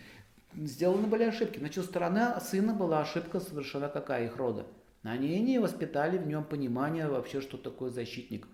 Сделаны 0.57 1.07
были 1.07 1.25
ошибки. 1.25 1.59
Значит, 1.59 1.85
стороны 1.85 2.41
сына 2.41 2.75
была 2.75 3.01
ошибка 3.01 3.41
совершена 3.41 3.89
какая 3.89 4.27
их 4.27 4.37
рода. 4.37 4.67
Они 5.03 5.41
не 5.41 5.59
воспитали 5.59 6.19
в 6.19 6.27
нем 6.27 6.45
понимание 6.45 7.09
вообще, 7.09 7.41
что 7.41 7.57
такое 7.57 7.91
защитник. 7.91 8.47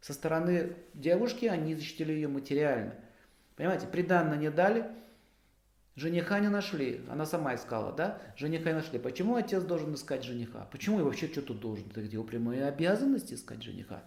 Со 0.00 0.12
стороны 0.12 0.76
девушки 0.94 1.46
они 1.46 1.74
защитили 1.74 2.12
ее 2.12 2.28
материально. 2.28 2.94
Понимаете, 3.56 3.86
приданно 3.86 4.34
не 4.34 4.50
дали, 4.50 4.86
Жениха 5.96 6.38
не 6.38 6.48
нашли, 6.48 7.02
она 7.10 7.26
сама 7.26 7.56
искала, 7.56 7.92
да? 7.92 8.22
Жениха 8.36 8.70
не 8.70 8.76
нашли. 8.76 8.98
Почему 8.98 9.34
отец 9.34 9.62
должен 9.64 9.92
искать 9.94 10.24
жениха? 10.24 10.66
Почему 10.72 11.00
и 11.00 11.02
вообще 11.02 11.26
что 11.26 11.42
тут 11.42 11.60
должен? 11.60 11.84
Это 11.90 12.00
его 12.00 12.24
прямые 12.24 12.64
обязанности 12.64 13.34
искать 13.34 13.62
жениха? 13.62 14.02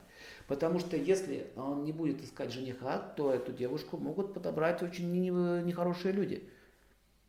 Потому 0.48 0.80
что 0.80 0.98
если 0.98 1.52
он 1.56 1.84
не 1.84 1.92
будет 1.92 2.24
искать 2.24 2.52
жениха, 2.52 2.98
то 2.98 3.32
эту 3.32 3.52
девушку 3.52 3.98
могут 3.98 4.34
подобрать 4.34 4.82
очень 4.82 5.12
нехорошие 5.66 6.14
люди. 6.14 6.50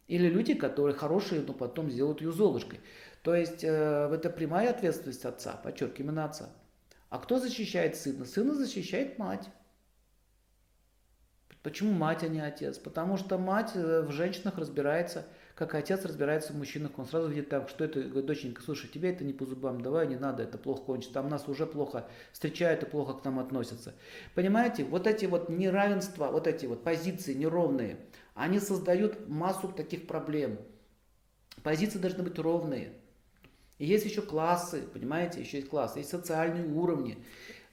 Или 0.06 0.28
люди, 0.28 0.54
которые 0.54 0.94
хорошие, 0.94 1.40
но 1.40 1.52
потом 1.52 1.90
сделают 1.90 2.20
ее 2.20 2.32
золушкой. 2.32 2.80
То 3.22 3.34
есть 3.34 3.64
э, 3.64 4.10
это 4.12 4.28
прямая 4.28 4.70
ответственность 4.70 5.24
отца, 5.24 5.52
подчеркиваю, 5.54 6.08
именно 6.08 6.24
отца. 6.26 6.50
А 7.08 7.18
кто 7.18 7.38
защищает 7.38 7.96
сына? 7.96 8.24
Сына 8.26 8.54
защищает 8.54 9.18
мать. 9.18 9.48
Почему 11.62 11.92
мать, 11.92 12.22
а 12.22 12.28
не 12.28 12.40
отец? 12.40 12.76
Потому 12.76 13.16
что 13.16 13.38
мать 13.38 13.70
э, 13.74 14.02
в 14.02 14.10
женщинах 14.10 14.58
разбирается, 14.58 15.24
как 15.54 15.74
отец 15.74 16.04
разбирается 16.04 16.52
в 16.52 16.56
мужчинах. 16.56 16.98
Он 16.98 17.06
сразу 17.06 17.28
видит 17.28 17.48
так, 17.48 17.70
что 17.70 17.84
это, 17.84 18.02
говорит, 18.02 18.26
доченька, 18.26 18.60
слушай, 18.60 18.90
тебе 18.92 19.10
это 19.10 19.24
не 19.24 19.32
по 19.32 19.46
зубам, 19.46 19.80
давай, 19.80 20.06
не 20.06 20.16
надо, 20.16 20.42
это 20.42 20.58
плохо 20.58 20.82
кончится. 20.82 21.14
Там 21.14 21.30
нас 21.30 21.48
уже 21.48 21.64
плохо 21.64 22.06
встречают 22.32 22.82
и 22.82 22.86
плохо 22.86 23.14
к 23.14 23.24
нам 23.24 23.38
относятся. 23.38 23.94
Понимаете, 24.34 24.84
вот 24.84 25.06
эти 25.06 25.24
вот 25.24 25.48
неравенства, 25.48 26.26
вот 26.26 26.46
эти 26.46 26.66
вот 26.66 26.84
позиции 26.84 27.32
неровные, 27.32 27.96
они 28.34 28.58
создают 28.58 29.28
массу 29.28 29.68
таких 29.68 30.06
проблем. 30.06 30.58
Позиции 31.62 31.98
должны 31.98 32.22
быть 32.24 32.38
ровные. 32.38 32.92
И 33.78 33.86
есть 33.86 34.04
еще 34.04 34.22
классы, 34.22 34.82
понимаете, 34.92 35.40
еще 35.40 35.58
есть 35.58 35.68
классы, 35.68 36.00
есть 36.00 36.10
социальные 36.10 36.66
уровни. 36.66 37.18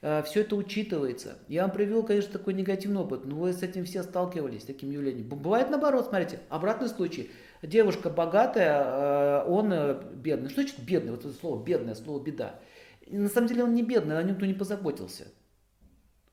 Э, 0.00 0.22
все 0.24 0.40
это 0.40 0.56
учитывается. 0.56 1.38
Я 1.48 1.62
вам 1.62 1.72
привел, 1.72 2.02
конечно, 2.02 2.32
такой 2.32 2.54
негативный 2.54 3.00
опыт, 3.00 3.24
но 3.24 3.36
вы 3.36 3.52
с 3.52 3.62
этим 3.62 3.84
все 3.84 4.02
сталкивались, 4.02 4.62
с 4.62 4.66
таким 4.66 4.90
явлением. 4.90 5.28
Бывает 5.28 5.70
наоборот, 5.70 6.06
смотрите, 6.06 6.40
обратный 6.48 6.88
случай. 6.88 7.30
Девушка 7.62 8.10
богатая, 8.10 8.82
э, 8.82 9.48
он 9.48 9.72
э, 9.72 10.02
бедный. 10.14 10.48
Что 10.50 10.62
значит 10.62 10.80
бедный? 10.80 11.12
Вот 11.12 11.24
это 11.24 11.34
слово 11.34 11.62
бедное, 11.62 11.94
слово 11.94 12.22
беда. 12.22 12.60
На 13.06 13.28
самом 13.28 13.48
деле 13.48 13.64
он 13.64 13.74
не 13.74 13.82
бедный, 13.82 14.18
о 14.18 14.22
нем 14.22 14.32
никто 14.32 14.46
не 14.46 14.54
позаботился. 14.54 15.28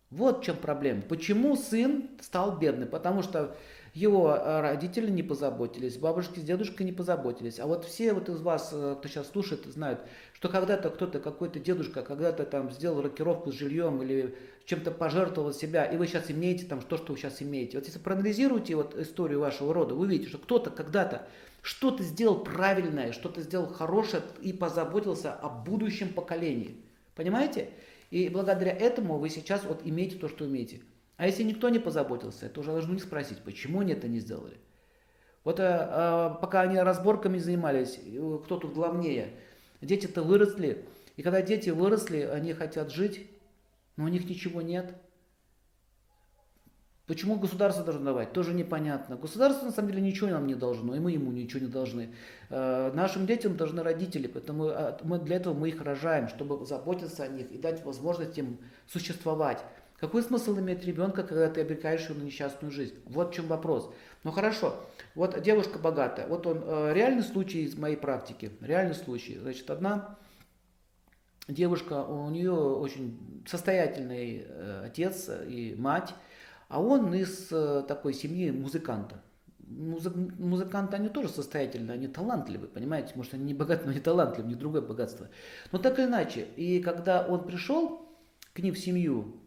Вот 0.10 0.42
в 0.42 0.44
чем 0.44 0.58
проблема. 0.58 1.04
Почему 1.04 1.56
сын 1.56 2.10
стал 2.22 2.58
бедным? 2.58 2.90
Потому 2.90 3.22
что 3.22 3.56
его 4.00 4.34
э, 4.34 4.62
родители 4.62 5.12
не 5.12 5.24
позаботились, 5.24 5.98
бабушки 5.98 6.40
с 6.40 6.44
дедушкой 6.44 6.86
не 6.86 6.94
позаботились. 6.94 7.60
А 7.60 7.68
вот 7.68 7.84
все 7.84 8.14
вот 8.14 8.30
из 8.30 8.40
вас, 8.42 8.70
э, 8.72 8.96
кто 8.98 9.08
сейчас 9.10 9.30
слушает, 9.30 9.66
знают, 9.66 10.00
что 10.34 10.48
когда-то 10.48 10.90
кто-то, 10.90 11.20
какой-то 11.20 11.60
дедушка, 11.60 12.02
когда-то 12.02 12.46
там 12.46 12.72
сделал 12.72 13.02
рокировку 13.02 13.52
с 13.52 13.56
жильем 13.56 14.02
или 14.02 14.36
чем-то 14.66 14.92
пожертвовал 14.92 15.52
себя, 15.52 15.84
и 15.84 15.98
вы 15.98 16.08
сейчас 16.08 16.32
имеете 16.32 16.66
там 16.66 16.82
то, 16.82 16.98
что 16.98 17.12
вы 17.12 17.20
сейчас 17.20 17.42
имеете. 17.42 17.78
Вот 17.78 17.88
если 17.88 18.00
проанализируете 18.00 18.76
вот 18.76 18.98
историю 18.98 19.42
вашего 19.42 19.74
рода, 19.74 19.96
вы 19.96 20.06
увидите, 20.06 20.30
что 20.30 20.38
кто-то 20.38 20.70
когда-то 20.70 21.28
что-то 21.62 22.04
сделал 22.04 22.42
правильное, 22.42 23.12
что-то 23.12 23.42
сделал 23.42 23.68
хорошее 23.68 24.24
и 24.42 24.54
позаботился 24.54 25.34
о 25.34 25.50
будущем 25.50 26.14
поколении. 26.14 26.78
Понимаете? 27.16 27.72
И 28.12 28.30
благодаря 28.30 28.72
этому 28.72 29.18
вы 29.18 29.30
сейчас 29.30 29.66
вот 29.66 29.82
имеете 29.84 30.18
то, 30.18 30.30
что 30.30 30.46
имеете. 30.46 30.80
А 31.20 31.26
если 31.26 31.44
никто 31.44 31.68
не 31.68 31.80
позаботился, 31.80 32.48
то 32.48 32.62
уже 32.62 32.72
должны 32.72 32.98
спросить, 32.98 33.40
почему 33.40 33.82
они 33.82 33.92
это 33.92 34.08
не 34.08 34.20
сделали. 34.20 34.58
Вот 35.44 35.58
а, 35.60 36.30
пока 36.42 36.62
они 36.62 36.80
разборками 36.80 37.38
занимались, 37.38 38.00
э, 38.02 38.40
кто 38.46 38.58
тут 38.58 38.74
главнее, 38.74 39.34
дети-то 39.82 40.24
выросли, 40.24 40.86
и 41.18 41.22
когда 41.22 41.42
дети 41.42 41.72
выросли, 41.72 42.22
они 42.22 42.54
хотят 42.54 42.90
жить, 42.94 43.30
но 43.98 44.06
у 44.06 44.08
них 44.08 44.30
ничего 44.30 44.62
нет. 44.62 44.96
Почему 47.06 47.36
государство 47.36 47.84
должно 47.84 48.06
давать, 48.06 48.32
тоже 48.32 48.54
непонятно. 48.54 49.18
Государство 49.18 49.66
на 49.66 49.74
самом 49.74 49.90
деле 49.90 50.02
ничего 50.02 50.30
нам 50.30 50.48
не 50.48 50.56
должно, 50.56 50.96
и 50.96 51.00
мы 51.00 51.12
ему 51.12 51.34
ничего 51.34 51.60
не 51.60 51.70
должны. 51.70 52.16
Э, 52.50 52.94
нашим 52.94 53.26
детям 53.26 53.58
должны 53.58 53.84
родители, 53.84 54.28
поэтому 54.28 54.72
мы, 55.04 55.20
для 55.20 55.36
этого 55.36 55.54
мы 55.54 55.68
их 55.68 55.82
рожаем, 55.82 56.30
чтобы 56.30 56.66
заботиться 56.66 57.24
о 57.24 57.28
них 57.28 57.52
и 57.52 57.58
дать 57.58 57.84
возможность 57.84 58.38
им 58.38 58.60
существовать. 58.88 59.66
Какой 60.00 60.24
смысл 60.24 60.58
иметь 60.60 60.86
ребенка, 60.86 61.24
когда 61.24 61.50
ты 61.50 61.62
обрекаешь 61.62 62.08
его 62.08 62.20
на 62.20 62.24
несчастную 62.24 62.72
жизнь? 62.72 62.96
Вот 63.06 63.32
в 63.32 63.34
чем 63.34 63.48
вопрос. 63.48 63.92
Ну 64.24 64.32
хорошо, 64.32 64.76
вот 65.14 65.42
девушка 65.42 65.78
богатая, 65.78 66.28
вот 66.28 66.48
он 66.48 66.64
э, 66.64 66.94
реальный 66.94 67.24
случай 67.24 67.64
из 67.64 67.78
моей 67.78 67.98
практики, 67.98 68.52
реальный 68.62 68.96
случай. 68.96 69.38
Значит, 69.38 69.70
одна 69.70 70.18
девушка, 71.48 72.04
у 72.04 72.30
нее 72.30 72.54
очень 72.54 73.44
состоятельный 73.46 74.46
э, 74.48 74.84
отец 74.86 75.30
и 75.48 75.76
мать, 75.78 76.14
а 76.70 76.82
он 76.82 77.14
из 77.14 77.52
э, 77.52 77.84
такой 77.88 78.14
семьи 78.14 78.52
музыканта. 78.52 79.22
Музы, 79.68 80.10
музыканты, 80.10 80.96
они 80.96 81.10
тоже 81.10 81.30
состоятельные, 81.30 81.94
они 81.94 82.08
талантливые, 82.08 82.70
понимаете? 82.70 83.14
Может, 83.16 83.34
они 83.34 83.44
не 83.44 83.54
богаты, 83.54 83.86
но 83.86 83.92
не 83.92 84.00
талантливые, 84.00 84.50
них 84.50 84.58
другое 84.60 84.82
богатство. 84.82 85.28
Но 85.72 85.78
так 85.78 86.00
или 86.00 86.06
иначе, 86.06 86.48
и 86.56 86.82
когда 86.82 87.26
он 87.26 87.46
пришел 87.46 88.08
к 88.54 88.60
ним 88.60 88.74
в 88.74 88.80
семью, 88.80 89.40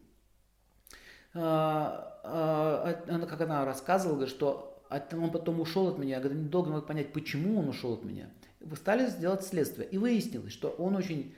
она, 1.33 3.25
как 3.27 3.41
она 3.41 3.65
рассказывала, 3.65 4.27
что 4.27 4.81
он 4.89 5.31
потом 5.31 5.59
ушел 5.59 5.87
от 5.87 5.97
меня, 5.97 6.17
я 6.17 6.21
говорю, 6.21 6.39
недолго 6.39 6.69
не 6.69 6.75
мог 6.75 6.85
понять, 6.85 7.11
почему 7.13 7.59
он 7.59 7.69
ушел 7.69 7.93
от 7.93 8.03
меня. 8.03 8.29
Вы 8.59 8.75
стали 8.75 9.07
сделать 9.07 9.43
следствие, 9.43 9.87
и 9.87 9.97
выяснилось, 9.97 10.53
что 10.53 10.69
он 10.69 10.95
очень, 10.95 11.35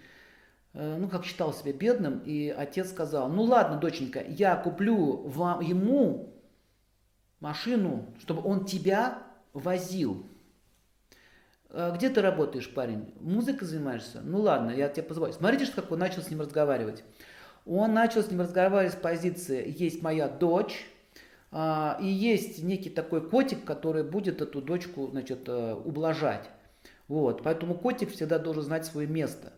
э, 0.74 0.98
ну, 0.98 1.08
как 1.08 1.26
считал 1.26 1.54
себя 1.54 1.74
бедным, 1.74 2.20
и 2.20 2.50
отец 2.50 2.90
сказал, 2.90 3.30
ну 3.30 3.44
ладно, 3.44 3.78
доченька, 3.78 4.24
я 4.28 4.56
куплю 4.58 5.28
вам, 5.28 5.62
ему 5.62 6.34
машину, 7.40 8.14
чтобы 8.20 8.44
он 8.44 8.66
тебя 8.66 9.24
возил. 9.54 10.26
«А 11.70 11.92
где 11.96 12.10
ты 12.10 12.22
работаешь, 12.22 12.74
парень? 12.74 13.14
Музыкой 13.20 13.68
занимаешься? 13.68 14.22
Ну 14.22 14.40
ладно, 14.40 14.72
я 14.72 14.88
тебе 14.88 15.04
позвоню. 15.04 15.34
Смотрите, 15.34 15.72
как 15.74 15.92
он 15.92 16.00
начал 16.00 16.22
с 16.22 16.30
ним 16.30 16.42
разговаривать. 16.42 17.04
Он 17.66 17.94
начал 17.94 18.22
с 18.22 18.30
ним 18.30 18.42
разговаривать 18.42 18.94
с 18.94 18.98
позиции 18.98 19.74
«есть 19.78 20.02
моя 20.02 20.28
дочь», 20.28 20.86
а, 21.52 21.98
и 22.02 22.08
есть 22.08 22.62
некий 22.64 22.90
такой 22.90 23.28
котик, 23.28 23.64
который 23.64 24.04
будет 24.04 24.42
эту 24.42 24.62
дочку 24.62 25.08
значит, 25.08 25.48
э, 25.48 25.74
ублажать. 25.74 26.50
Вот. 27.08 27.44
Поэтому 27.44 27.76
котик 27.76 28.12
всегда 28.12 28.40
должен 28.40 28.64
знать 28.64 28.86
свое 28.86 29.08
место. 29.08 29.54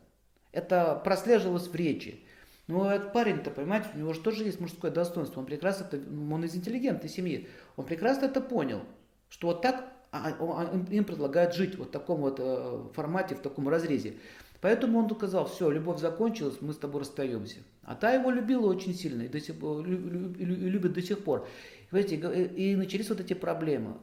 Это 0.52 1.02
прослеживалось 1.04 1.68
в 1.68 1.76
речи. 1.76 2.24
Но 2.68 2.92
этот 2.92 3.14
парень-то, 3.14 3.50
понимаете, 3.50 3.88
у 3.96 3.98
него 3.98 4.14
же 4.14 4.20
тоже 4.20 4.44
есть 4.44 4.60
мужское 4.60 4.92
достоинство. 4.92 5.40
Он 5.40 5.46
прекрасно, 5.46 5.86
это, 5.86 5.98
он 5.98 6.44
из 6.44 6.56
интеллигентной 6.56 7.10
семьи. 7.10 7.48
Он 7.78 7.86
прекрасно 7.86 8.26
это 8.26 8.42
понял, 8.42 8.82
что 9.30 9.48
вот 9.48 9.62
так 9.62 9.86
а, 10.12 10.34
а, 10.40 10.86
им 10.92 11.04
предлагают 11.04 11.56
жить 11.56 11.78
вот 11.78 11.88
в 11.88 11.92
таком 11.92 12.22
вот 12.22 12.40
э, 12.40 12.84
формате, 12.94 13.36
в 13.36 13.40
таком 13.40 13.70
разрезе. 13.70 14.16
Поэтому 14.62 15.00
он 15.00 15.10
сказал, 15.16 15.46
все, 15.48 15.70
любовь 15.70 16.00
закончилась, 16.00 16.58
мы 16.62 16.74
с 16.74 16.78
тобой 16.78 17.02
расстаемся. 17.02 17.60
А 17.84 17.96
та 17.96 18.12
его 18.12 18.32
любила 18.32 18.68
очень 18.68 18.94
сильно 18.94 19.24
и, 19.24 19.28
до 19.28 19.40
сих, 19.40 19.56
любит 19.62 20.94
до 20.94 21.02
сих 21.02 21.24
пор. 21.24 21.48
Понимаете, 21.90 22.48
и 22.48 22.76
начались 22.76 23.10
вот 23.10 23.20
эти 23.20 23.34
проблемы. 23.34 23.98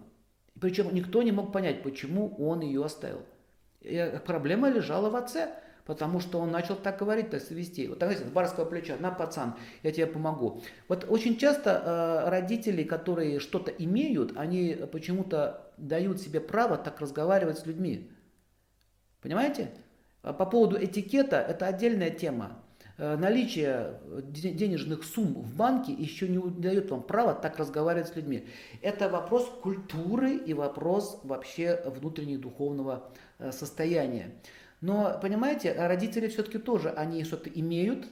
Причем 0.61 0.95
никто 0.95 1.23
не 1.23 1.33
мог 1.33 1.53
понять, 1.53 1.83
почему 1.83 2.35
он 2.37 2.61
ее 2.61 2.85
оставил. 2.85 3.23
И 3.81 4.21
проблема 4.25 4.71
лежала 4.71 5.11
в 5.11 5.17
отце, 5.17 5.51
потому 5.85 6.21
что 6.21 6.39
он 6.39 6.51
начал 6.51 6.77
так 6.77 6.99
говорить, 6.99 7.31
так 7.31 7.43
себя 7.43 7.59
вести. 7.59 7.89
Вот 7.89 7.99
так, 7.99 8.11
знаете, 8.11 8.29
с 8.29 8.33
барского 8.33 8.65
плеча, 8.65 8.97
на, 8.99 9.11
пацан, 9.11 9.55
я 9.83 9.93
тебе 9.93 10.07
помогу. 10.07 10.63
Вот 10.89 11.05
очень 11.09 11.37
часто 11.37 12.25
э, 12.25 12.31
родители, 12.31 12.85
которые 12.85 13.41
что-то 13.41 13.71
имеют, 13.71 14.37
они 14.37 14.75
почему-то 14.91 15.73
дают 15.77 16.21
себе 16.21 16.41
право 16.41 16.77
так 16.77 17.01
разговаривать 17.01 17.59
с 17.59 17.67
людьми. 17.67 18.11
Понимаете? 19.21 19.71
А 20.25 20.33
по 20.33 20.47
поводу 20.47 20.83
этикета, 20.83 21.37
это 21.37 21.67
отдельная 21.67 22.11
тема. 22.11 22.57
Э, 22.97 23.17
наличие 23.17 24.01
денежных 24.31 25.05
сумм 25.05 25.35
в 25.35 25.55
банке 25.55 25.93
еще 25.93 26.29
не 26.29 26.39
дает 26.39 26.91
вам 26.91 27.03
права 27.03 27.35
так 27.35 27.59
разговаривать 27.59 28.09
с 28.09 28.17
людьми. 28.17 28.47
Это 28.81 29.11
вопрос 29.11 29.47
культуры 29.63 30.37
и 30.37 30.55
вопрос 30.55 31.21
вообще 31.25 31.83
внутреннего 31.85 32.41
духовного 32.41 33.11
э, 33.39 33.53
состояния. 33.53 34.33
Но, 34.81 35.19
понимаете, 35.21 35.75
родители 35.75 36.29
все-таки 36.29 36.59
тоже, 36.59 36.91
они 36.91 37.23
что-то 37.25 37.51
имеют, 37.51 38.07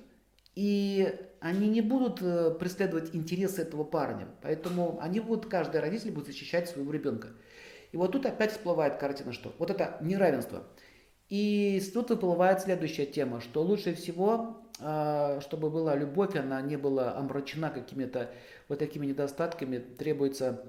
и 0.54 1.18
они 1.40 1.66
не 1.68 1.80
будут 1.80 2.20
э, 2.20 2.50
преследовать 2.50 3.14
интересы 3.14 3.62
этого 3.62 3.84
парня. 3.84 4.28
Поэтому 4.42 4.98
они 5.00 5.20
будут, 5.20 5.46
каждый 5.46 5.80
родитель 5.80 6.10
будет 6.12 6.26
защищать 6.26 6.68
своего 6.68 6.92
ребенка. 6.92 7.28
И 7.92 7.96
вот 7.96 8.12
тут 8.12 8.26
опять 8.26 8.52
всплывает 8.52 8.96
картина, 8.98 9.32
что 9.32 9.54
вот 9.58 9.70
это 9.70 9.96
неравенство– 10.02 10.64
и 11.32 11.80
тут 11.94 12.10
выплывает 12.10 12.60
следующая 12.60 13.06
тема, 13.06 13.40
что 13.40 13.62
лучше 13.62 13.94
всего 13.94 14.62
а, 14.80 15.40
чтобы 15.40 15.70
была 15.70 15.96
любовь, 15.96 16.36
она 16.36 16.60
не 16.60 16.76
была 16.76 17.16
омрачена 17.16 17.70
какими-то 17.70 18.30
вот 18.68 18.80
такими 18.80 19.06
недостатками, 19.06 19.78
требуется 19.78 20.62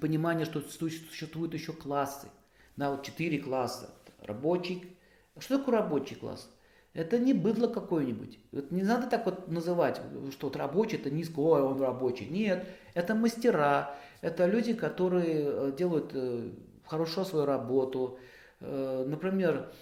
понимание, 0.00 0.46
что 0.46 0.60
существуют 0.60 1.54
еще 1.54 1.72
классы. 1.72 2.28
На 2.76 2.92
вот 2.92 3.02
четыре 3.02 3.40
класса. 3.40 3.90
Рабочий. 4.20 4.96
Что 5.40 5.58
такое 5.58 5.78
рабочий 5.78 6.14
класс? 6.14 6.48
Это 6.94 7.18
не 7.18 7.34
быдло 7.34 7.66
какое-нибудь. 7.66 8.38
Вот 8.52 8.70
не 8.70 8.82
надо 8.82 9.08
так 9.08 9.26
вот 9.26 9.48
называть, 9.48 10.00
что 10.30 10.46
вот 10.46 10.56
рабочий 10.56 10.98
это 10.98 11.10
низко, 11.10 11.40
ой, 11.40 11.62
он 11.62 11.80
рабочий. 11.80 12.26
Нет, 12.26 12.64
это 12.94 13.16
мастера, 13.16 13.96
это 14.20 14.46
люди, 14.46 14.72
которые 14.72 15.42
э, 15.42 15.72
делают 15.76 16.10
э, 16.12 16.50
хорошо 16.86 17.24
свою 17.24 17.46
работу. 17.46 18.18
Э, 18.62 19.04
например, 19.06 19.72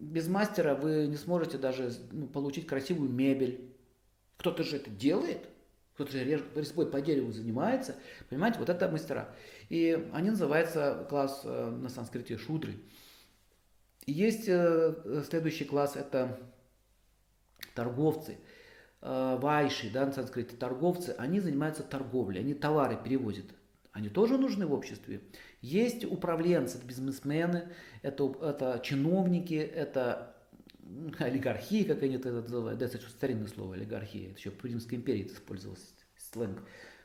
без 0.00 0.28
мастера 0.28 0.74
вы 0.74 1.06
не 1.06 1.16
сможете 1.16 1.58
даже 1.58 1.92
ну, 2.10 2.26
получить 2.26 2.66
красивую 2.66 3.10
мебель. 3.10 3.72
Кто-то 4.36 4.64
же 4.64 4.76
это 4.76 4.90
делает, 4.90 5.48
кто-то 5.94 6.12
же 6.12 6.24
резьбой 6.24 6.86
по 6.86 7.00
дереву 7.00 7.32
занимается. 7.32 7.94
Понимаете, 8.28 8.58
вот 8.58 8.68
это 8.68 8.88
мастера. 8.88 9.28
И 9.68 10.08
они 10.12 10.30
называются 10.30 11.06
класс 11.08 11.44
на 11.44 11.88
санскрите 11.88 12.38
шудры. 12.38 12.74
Есть 14.06 14.48
э, 14.48 15.22
следующий 15.28 15.64
класс, 15.64 15.94
это 15.94 16.40
торговцы, 17.74 18.36
э, 19.00 19.38
вайши, 19.40 19.90
да, 19.90 20.06
на 20.06 20.12
санскрите, 20.12 20.56
торговцы, 20.56 21.14
они 21.18 21.38
занимаются 21.38 21.84
торговлей, 21.84 22.40
они 22.40 22.54
товары 22.54 22.98
перевозят. 23.02 23.46
Они 23.92 24.08
тоже 24.08 24.38
нужны 24.38 24.66
в 24.66 24.72
обществе. 24.72 25.20
Есть 25.62 26.04
управленцы, 26.04 26.76
это 26.76 26.86
бизнесмены, 26.86 27.68
это, 28.02 28.34
это 28.42 28.80
чиновники, 28.84 29.54
это 29.54 30.34
олигархии, 31.18 31.84
как 31.84 32.02
они 32.02 32.16
это 32.16 32.32
называют. 32.32 32.78
Да, 32.78 32.86
это 32.86 32.98
старинное 33.08 33.46
слово, 33.46 33.74
олигархия. 33.74 34.30
Это 34.30 34.38
еще 34.38 34.50
в 34.50 34.64
Римской 34.64 34.98
империи 34.98 35.24
это 35.24 35.34
использовалось, 35.34 35.94
сленг. 36.16 36.62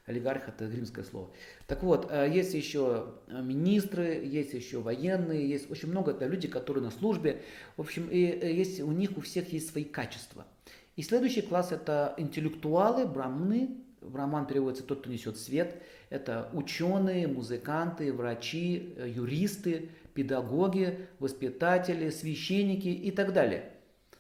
Олигарх 0.08 0.48
это 0.48 0.70
римское 0.70 1.04
слово. 1.04 1.30
Так 1.67 1.84
вот, 1.84 2.08
э, 2.10 2.32
есть 2.34 2.54
еще 2.54 3.15
министры, 3.30 4.24
есть 4.24 4.54
еще 4.54 4.80
военные, 4.80 5.48
есть 5.48 5.70
очень 5.70 5.89
много 5.89 6.12
это 6.12 6.26
люди, 6.26 6.48
которые 6.48 6.82
на 6.82 6.91
службе. 6.91 7.41
В 7.76 7.82
общем, 7.82 8.10
и 8.10 8.24
э, 8.24 8.54
есть, 8.54 8.80
у 8.80 8.91
них 8.93 9.17
у 9.17 9.22
всех 9.22 9.52
есть 9.52 9.70
свои 9.70 9.84
качества. 9.84 10.48
И 10.96 11.04
следующий 11.04 11.41
класс 11.41 11.74
это 11.74 12.15
интеллектуалы, 12.17 13.06
брамны. 13.06 13.84
Браман 14.08 14.48
переводится 14.48 14.84
тот, 14.84 15.02
кто 15.02 15.10
несет 15.10 15.38
свет. 15.38 15.82
Это 16.10 16.50
ученые, 16.54 17.28
музыканты, 17.28 18.13
врачи, 18.13 18.96
юристы, 18.98 19.89
педагоги, 20.13 21.08
воспитатели, 21.20 22.10
священники 22.10 22.88
и 22.88 23.12
так 23.12 23.34
далее. 23.34 23.72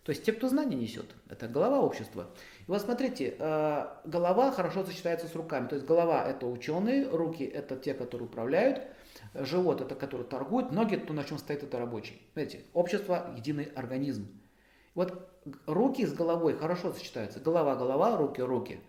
То 0.03 0.11
есть 0.11 0.23
те, 0.23 0.31
кто 0.31 0.47
знания 0.47 0.77
несет. 0.77 1.05
Это 1.27 1.49
голова 1.49 1.81
общества. 1.81 2.29
И 2.61 2.71
вот 2.71 2.81
смотрите, 2.81 3.35
э, 3.37 3.87
голова 4.05 4.51
хорошо 4.51 4.85
сочетается 4.85 5.27
с 5.27 5.35
руками. 5.35 5.67
То 5.67 5.75
есть 5.75 5.85
голова 5.85 6.23
это 6.25 6.47
ученые, 6.47 7.09
руки 7.09 7.43
это 7.43 7.75
те, 7.75 7.93
которые 7.93 8.29
управляют, 8.29 8.83
живот 9.33 9.81
это 9.81 9.95
который 9.95 10.25
торгует, 10.25 10.71
ноги 10.71 10.95
то, 10.95 11.11
на 11.11 11.25
чем 11.25 11.37
стоит 11.37 11.63
это 11.63 11.77
рабочий. 11.77 12.21
Знаете, 12.33 12.61
общество 12.73 13.33
единый 13.35 13.65
организм. 13.75 14.27
Вот 14.95 15.29
руки 15.65 16.05
с 16.05 16.13
головой 16.13 16.57
хорошо 16.57 16.93
сочетаются. 16.93 17.41
Голова, 17.41 17.75
голова, 17.75 18.15
руки, 18.15 18.39
руки. 18.39 18.79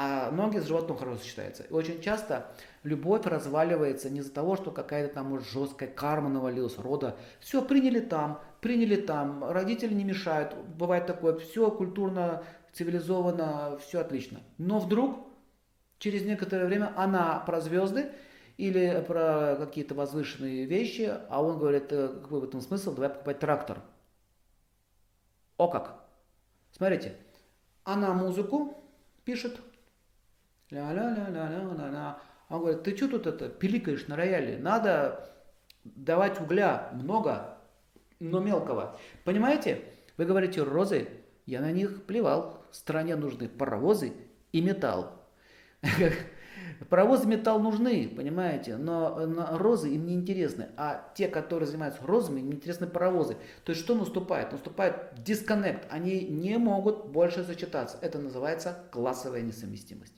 А 0.00 0.30
ноги 0.30 0.58
с 0.60 0.66
животом 0.66 0.96
хорошо 0.96 1.18
сочетаются. 1.18 1.64
И 1.64 1.72
очень 1.72 2.00
часто 2.00 2.46
любовь 2.84 3.26
разваливается 3.26 4.08
не 4.08 4.20
из-за 4.20 4.32
того, 4.32 4.54
что 4.54 4.70
какая-то 4.70 5.12
там 5.12 5.40
жесткая 5.40 5.88
карма 5.88 6.28
навалилась, 6.28 6.78
рода. 6.78 7.16
Все 7.40 7.62
приняли 7.62 7.98
там, 7.98 8.40
приняли 8.60 8.94
там, 8.94 9.42
родители 9.50 9.92
не 9.92 10.04
мешают. 10.04 10.54
Бывает 10.54 11.06
такое, 11.06 11.36
все 11.40 11.68
культурно 11.72 12.44
цивилизованно, 12.72 13.76
все 13.78 13.98
отлично. 13.98 14.38
Но 14.56 14.78
вдруг, 14.78 15.18
через 15.98 16.24
некоторое 16.24 16.66
время, 16.66 16.92
она 16.94 17.40
про 17.40 17.60
звезды 17.60 18.12
или 18.56 19.04
про 19.04 19.56
какие-то 19.58 19.96
возвышенные 19.96 20.64
вещи, 20.66 21.12
а 21.28 21.42
он 21.42 21.58
говорит, 21.58 21.92
«Э, 21.92 22.20
какой 22.22 22.42
в 22.42 22.44
этом 22.44 22.60
смысл, 22.60 22.94
давай 22.94 23.10
покупать 23.10 23.40
трактор. 23.40 23.82
О 25.56 25.66
как! 25.66 26.04
Смотрите, 26.70 27.16
она 27.82 28.14
музыку 28.14 28.80
пишет, 29.24 29.58
ля-ля-ля-ля-ля-ля-ля. 30.70 32.18
Он 32.48 32.60
говорит, 32.60 32.82
ты 32.82 32.96
что 32.96 33.08
тут 33.08 33.26
это 33.26 33.48
пиликаешь 33.48 34.06
на 34.06 34.16
рояле? 34.16 34.58
Надо 34.58 35.30
давать 35.84 36.40
угля 36.40 36.90
много, 36.94 37.58
но 38.20 38.40
мелкого. 38.40 38.98
Понимаете? 39.24 39.82
Вы 40.16 40.24
говорите 40.24 40.62
розы, 40.62 41.08
я 41.46 41.60
на 41.60 41.70
них 41.70 42.04
плевал. 42.04 42.64
Стране 42.70 43.16
нужны 43.16 43.48
паровозы 43.48 44.12
и 44.52 44.60
металл. 44.60 45.12
Паровозы 46.90 47.24
и 47.24 47.28
металл 47.28 47.60
нужны, 47.60 48.08
понимаете, 48.08 48.76
но, 48.76 49.26
но 49.26 49.58
розы 49.58 49.90
им 49.90 50.06
не 50.06 50.14
интересны. 50.14 50.68
А 50.76 51.10
те, 51.14 51.28
которые 51.28 51.66
занимаются 51.66 52.04
розами, 52.04 52.40
им 52.40 52.52
интересны 52.52 52.86
паровозы. 52.86 53.36
То 53.64 53.70
есть 53.70 53.82
что 53.82 53.94
наступает? 53.94 54.52
Наступает 54.52 55.14
дисконнект. 55.16 55.86
Они 55.90 56.20
не 56.20 56.58
могут 56.58 57.06
больше 57.06 57.44
сочетаться. 57.44 57.98
Это 58.00 58.18
называется 58.18 58.84
классовая 58.90 59.42
несовместимость. 59.42 60.14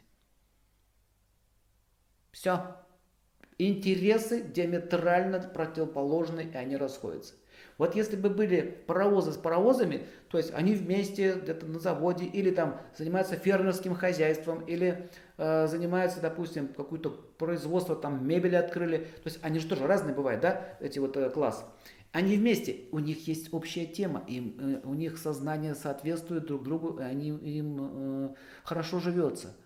Все. 2.33 2.77
Интересы 3.59 4.43
диаметрально 4.43 5.41
противоположны, 5.41 6.51
и 6.53 6.57
они 6.57 6.77
расходятся. 6.77 7.35
Вот 7.81 7.95
если 7.95 8.17
бы 8.17 8.29
были 8.29 8.61
паровозы 8.87 9.33
с 9.33 9.37
паровозами, 9.37 10.07
то 10.29 10.37
есть 10.39 10.53
они 10.55 10.75
вместе 10.75 11.33
где-то 11.33 11.67
на 11.67 11.79
заводе 11.79 12.27
или 12.27 12.51
там 12.51 12.79
занимаются 12.97 13.37
фермерским 13.37 13.95
хозяйством, 13.95 14.61
или 14.67 15.09
э, 15.39 15.67
занимаются, 15.67 16.21
допустим, 16.21 16.69
какое-то 16.69 17.09
производство, 17.39 17.97
там 17.97 18.27
мебели 18.27 18.55
открыли, 18.55 18.99
то 18.99 19.27
есть 19.27 19.39
они 19.43 19.59
же 19.61 19.67
тоже 19.67 19.87
разные 19.87 20.15
бывают, 20.15 20.43
да, 20.43 20.77
эти 20.81 20.99
вот 20.99 21.17
э, 21.17 21.31
классы. 21.31 21.65
Они 22.13 22.37
вместе, 22.37 22.81
у 22.93 22.99
них 22.99 23.27
есть 23.29 23.53
общая 23.55 23.87
тема, 23.87 24.25
им, 24.27 24.57
э, 24.59 24.81
у 24.87 24.93
них 24.93 25.17
сознание 25.17 25.75
соответствует 25.75 26.45
друг 26.47 26.65
другу, 26.65 26.99
они, 26.99 27.29
им 27.29 27.79
э, 27.81 28.35
хорошо 28.63 29.01
живется, 29.01 29.57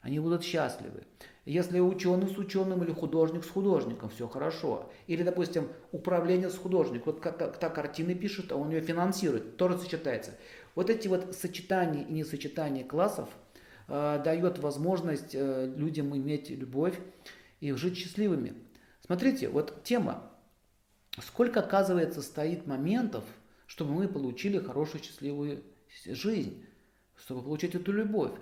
они 0.00 0.20
будут 0.20 0.42
счастливы. 0.42 1.02
Если 1.48 1.80
ученый 1.80 2.28
с 2.28 2.36
ученым 2.36 2.84
или 2.84 2.92
художник 2.92 3.42
с 3.42 3.48
художником, 3.48 4.10
все 4.10 4.28
хорошо. 4.28 4.92
Или, 5.06 5.22
допустим, 5.22 5.68
управление 5.92 6.50
с 6.50 6.58
художником. 6.58 7.14
Вот 7.14 7.22
как 7.22 7.58
та 7.58 7.70
картины 7.70 8.14
пишет, 8.14 8.52
а 8.52 8.56
он 8.56 8.68
ее 8.68 8.82
финансирует, 8.82 9.56
тоже 9.56 9.78
сочетается. 9.78 10.32
Вот 10.74 10.90
эти 10.90 11.08
вот 11.08 11.34
сочетания 11.34 12.04
и 12.04 12.12
несочетания 12.12 12.84
классов 12.84 13.30
э, 13.88 14.20
дает 14.22 14.58
возможность 14.58 15.34
э, 15.34 15.72
людям 15.74 16.14
иметь 16.14 16.50
любовь 16.50 17.00
и 17.60 17.72
жить 17.72 17.96
счастливыми. 17.96 18.52
Смотрите, 19.06 19.48
вот 19.48 19.82
тема. 19.84 20.30
Сколько, 21.18 21.60
оказывается, 21.60 22.20
стоит 22.20 22.66
моментов, 22.66 23.24
чтобы 23.66 23.94
мы 23.94 24.06
получили 24.06 24.58
хорошую 24.58 25.02
счастливую 25.02 25.62
жизнь, 26.04 26.66
чтобы 27.16 27.42
получить 27.42 27.74
эту 27.74 27.90
любовь. 27.90 28.32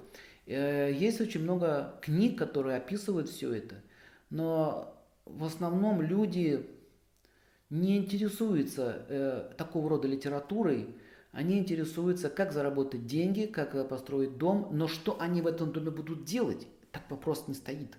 Э, 0.46 0.92
есть 0.92 1.20
очень 1.20 1.42
много 1.42 1.98
книг, 2.02 2.38
которые 2.38 2.76
описывают 2.76 3.28
все 3.28 3.52
это, 3.52 3.76
но 4.30 4.96
в 5.24 5.44
основном 5.44 6.00
люди 6.00 6.66
не 7.68 7.96
интересуются 7.96 9.06
э, 9.09 9.52
такого 9.56 9.90
рода 9.90 10.06
литературой, 10.06 10.94
они 11.32 11.59
интересуются, 11.59 12.30
как 12.30 12.52
заработать 12.52 13.06
деньги, 13.06 13.46
как 13.46 13.74
э, 13.74 13.85
построить 13.85 14.38
дом, 14.38 14.68
но 14.72 14.88
что 14.88 15.20
они 15.20 15.42
в 15.42 15.46
этом 15.46 15.72
доме 15.72 15.90
будут 15.90 16.24
делать, 16.24 16.66
так 16.92 17.02
вопрос 17.11 17.48
не 17.48 17.54
стоит. 17.54 17.96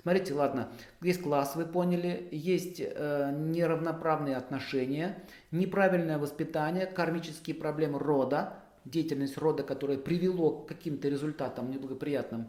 Смотрите, 0.00 0.34
ладно, 0.34 0.68
есть 1.00 1.22
класс, 1.22 1.54
вы 1.54 1.66
поняли, 1.66 2.28
есть 2.32 2.80
э, 2.80 3.32
неравноправные 3.38 4.36
отношения, 4.36 5.22
неправильное 5.52 6.18
воспитание, 6.18 6.86
кармические 6.86 7.54
проблемы 7.54 7.98
рода, 7.98 8.61
деятельность 8.84 9.38
рода, 9.38 9.62
которая 9.62 9.98
привело 9.98 10.62
к 10.62 10.68
каким-то 10.68 11.08
результатам 11.08 11.70
неблагоприятным. 11.70 12.48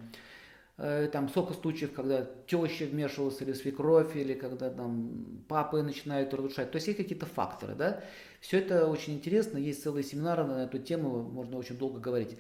Э, 0.77 1.07
там 1.11 1.29
сколько 1.29 1.53
случаев, 1.53 1.93
когда 1.93 2.27
теща 2.47 2.85
вмешивалась 2.85 3.41
или 3.41 3.53
свекровь, 3.53 4.15
или 4.15 4.33
когда 4.33 4.69
там 4.69 5.43
папы 5.47 5.83
начинают 5.83 6.33
разрушать. 6.33 6.71
То 6.71 6.77
есть 6.77 6.87
есть 6.87 6.97
какие-то 6.97 7.25
факторы, 7.25 7.75
да. 7.75 8.03
Все 8.39 8.59
это 8.59 8.87
очень 8.87 9.13
интересно, 9.13 9.57
есть 9.57 9.83
целые 9.83 10.03
семинары 10.03 10.43
на 10.45 10.63
эту 10.63 10.79
тему, 10.79 11.21
можно 11.21 11.57
очень 11.57 11.77
долго 11.77 11.99
говорить. 11.99 12.37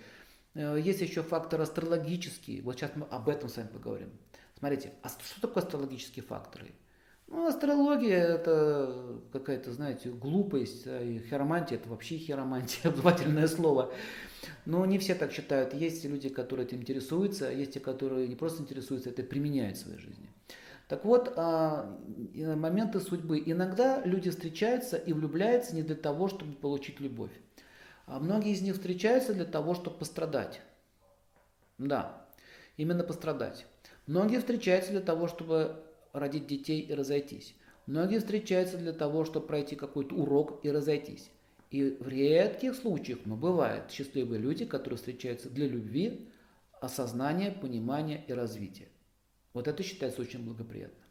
Э, 0.55 0.77
есть 0.79 1.01
еще 1.01 1.21
фактор 1.21 1.61
астрологический, 1.61 2.61
вот 2.61 2.75
сейчас 2.75 2.91
мы 2.95 3.05
об 3.05 3.29
этом 3.29 3.49
с 3.49 3.57
вами 3.57 3.67
поговорим. 3.67 4.09
Смотрите, 4.57 4.93
а 5.03 5.09
что 5.09 5.41
такое 5.41 5.63
астрологические 5.63 6.23
факторы? 6.23 6.71
Ну, 7.33 7.47
астрология 7.47 8.19
это 8.19 9.19
какая-то, 9.31 9.71
знаете, 9.73 10.09
глупость, 10.09 10.85
а 10.85 11.01
и 11.01 11.17
хиромантия 11.17 11.79
это 11.79 11.89
вообще 11.89 12.17
хиромантия, 12.17 12.79
обзывательное 12.91 13.47
слово. 13.47 13.91
Но 14.67 14.85
не 14.85 14.99
все 14.99 15.15
так 15.15 15.31
считают. 15.31 15.73
Есть 15.73 16.05
люди, 16.05 16.29
которые 16.29 16.67
этим 16.67 16.81
интересуются, 16.81 17.49
а 17.49 17.51
есть 17.51 17.73
те, 17.73 17.79
которые 17.79 18.27
не 18.27 18.35
просто 18.35 18.61
интересуются, 18.61 19.09
это 19.09 19.23
применяют 19.23 19.77
в 19.77 19.81
своей 19.81 19.97
жизни. 19.97 20.29
Так 20.87 21.05
вот, 21.05 21.33
а, 21.35 21.97
моменты 22.35 22.99
судьбы. 22.99 23.41
Иногда 23.43 24.03
люди 24.05 24.29
встречаются 24.29 24.97
и 24.97 25.11
влюбляются 25.11 25.75
не 25.75 25.81
для 25.81 25.95
того, 25.95 26.27
чтобы 26.27 26.53
получить 26.53 26.99
любовь. 26.99 27.31
А 28.05 28.19
многие 28.19 28.51
из 28.51 28.61
них 28.61 28.75
встречаются 28.75 29.33
для 29.33 29.45
того, 29.45 29.73
чтобы 29.73 29.97
пострадать. 29.97 30.61
Да, 31.79 32.27
именно 32.77 33.03
пострадать. 33.03 33.65
Многие 34.05 34.37
встречаются 34.37 34.91
для 34.91 35.01
того, 35.01 35.27
чтобы 35.27 35.83
родить 36.13 36.47
детей 36.47 36.81
и 36.81 36.93
разойтись. 36.93 37.55
Многие 37.85 38.19
встречаются 38.19 38.77
для 38.77 38.93
того, 38.93 39.25
чтобы 39.25 39.47
пройти 39.47 39.75
какой-то 39.75 40.15
урок 40.15 40.63
и 40.63 40.71
разойтись. 40.71 41.29
И 41.69 41.97
в 41.99 42.07
редких 42.07 42.75
случаях, 42.75 43.19
но 43.25 43.35
бывают 43.35 43.91
счастливые 43.91 44.39
люди, 44.39 44.63
которые 44.63 44.97
встречаются 44.97 45.49
для 45.49 45.67
любви, 45.67 46.29
осознания, 46.79 47.51
понимания 47.51 48.23
и 48.27 48.33
развития. 48.33 48.87
Вот 49.53 49.67
это 49.67 49.83
считается 49.83 50.21
очень 50.21 50.45
благоприятно. 50.45 51.03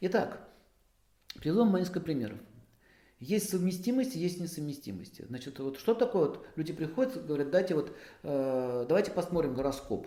Итак, 0.00 0.46
приведу 1.36 1.60
вам 1.60 1.74
несколько 1.76 2.00
примеров. 2.00 2.38
Есть 3.18 3.48
совместимость, 3.48 4.14
есть 4.14 4.40
несовместимость. 4.40 5.26
Значит, 5.26 5.58
вот 5.58 5.78
что 5.78 5.94
такое? 5.94 6.28
Вот 6.28 6.46
люди 6.56 6.74
приходят, 6.74 7.24
говорят, 7.26 7.50
дайте 7.50 7.74
вот, 7.74 7.96
э, 8.22 8.84
давайте 8.86 9.10
посмотрим 9.10 9.54
гороскоп. 9.54 10.06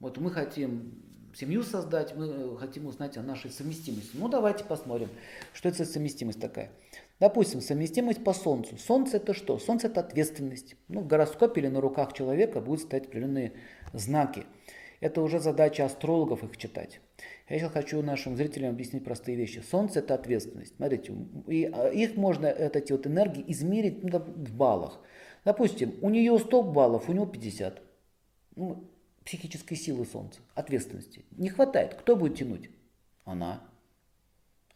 Вот 0.00 0.18
мы 0.18 0.30
хотим 0.30 1.05
семью 1.38 1.62
создать, 1.62 2.14
мы 2.16 2.56
хотим 2.58 2.86
узнать 2.86 3.16
о 3.16 3.22
нашей 3.22 3.50
совместимости. 3.50 4.10
Ну, 4.14 4.28
давайте 4.28 4.64
посмотрим, 4.64 5.08
что 5.52 5.68
это 5.68 5.84
за 5.84 5.92
совместимость 5.92 6.40
такая. 6.40 6.70
Допустим, 7.20 7.60
совместимость 7.60 8.24
по 8.24 8.32
Солнцу. 8.32 8.76
Солнце 8.78 9.18
это 9.18 9.34
что? 9.34 9.58
Солнце 9.58 9.86
это 9.88 10.00
ответственность. 10.00 10.76
Ну, 10.88 11.00
в 11.00 11.06
гороскопе 11.06 11.60
или 11.60 11.68
на 11.68 11.80
руках 11.80 12.12
человека 12.12 12.60
будут 12.60 12.82
стоять 12.82 13.06
определенные 13.06 13.52
знаки. 13.92 14.44
Это 15.00 15.20
уже 15.20 15.40
задача 15.40 15.84
астрологов 15.84 16.42
их 16.42 16.56
читать. 16.56 17.00
Я 17.48 17.58
сейчас 17.58 17.72
хочу 17.72 18.02
нашим 18.02 18.36
зрителям 18.36 18.70
объяснить 18.70 19.04
простые 19.04 19.36
вещи. 19.36 19.62
Солнце– 19.70 19.98
это 20.00 20.14
ответственность. 20.14 20.74
Смотрите, 20.76 21.14
и 21.46 21.70
а, 21.72 21.88
их 21.88 22.16
можно, 22.16 22.46
эти 22.46 22.92
вот 22.92 23.06
энергии, 23.06 23.44
измерить 23.46 24.02
ну, 24.02 24.18
в 24.18 24.54
баллах. 24.54 25.00
Допустим, 25.44 25.94
у 26.00 26.10
нее 26.10 26.38
100 26.38 26.62
баллов, 26.62 27.08
у 27.08 27.12
него 27.12 27.26
50. 27.26 27.80
Ну, 28.56 28.90
психической 29.26 29.76
силы 29.76 30.06
Солнца, 30.06 30.40
ответственности. 30.54 31.24
Не 31.32 31.50
хватает. 31.50 31.94
Кто 31.94 32.14
будет 32.16 32.38
тянуть? 32.38 32.70
Она. 33.24 33.60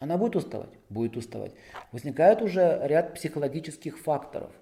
Она 0.00 0.18
будет 0.18 0.34
уставать? 0.34 0.70
Будет 0.88 1.16
уставать. 1.16 1.54
Возникает 1.92 2.42
уже 2.42 2.80
ряд 2.82 3.14
психологических 3.14 3.98
факторов. 3.98 4.52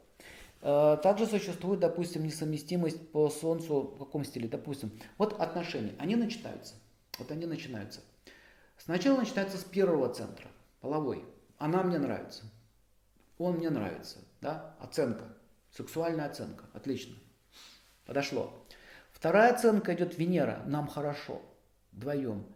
Э, 0.61 0.98
также 1.03 1.27
существует, 1.27 1.81
допустим, 1.81 2.22
несовместимость 2.24 3.11
по 3.12 3.31
Солнцу 3.31 3.94
в 3.94 3.98
каком 3.98 4.24
стиле? 4.24 4.46
Допустим, 4.46 4.90
вот 5.16 5.40
отношения, 5.40 5.94
они 5.98 6.16
начинаются. 6.16 6.74
Вот 7.18 7.31
они 7.31 7.46
начинаются. 7.46 8.01
Сначала 8.77 9.16
начинается 9.16 9.57
с 9.57 9.64
первого 9.64 10.12
центра, 10.12 10.48
половой. 10.81 11.24
Она 11.57 11.83
мне 11.83 11.98
нравится. 11.98 12.44
Он 13.38 13.57
мне 13.57 13.70
нравится. 13.70 14.18
Да? 14.42 14.77
Оценка. 14.81 15.24
Сексуальная 15.70 16.27
оценка. 16.27 16.66
Отлично. 16.74 17.14
Подошло. 18.05 18.58
Вторая 19.18 19.52
оценка 19.52 19.94
идет 19.94 20.16
Венера. 20.16 20.62
Нам 20.66 20.87
хорошо. 20.87 21.42
Вдвоем. 21.90 22.46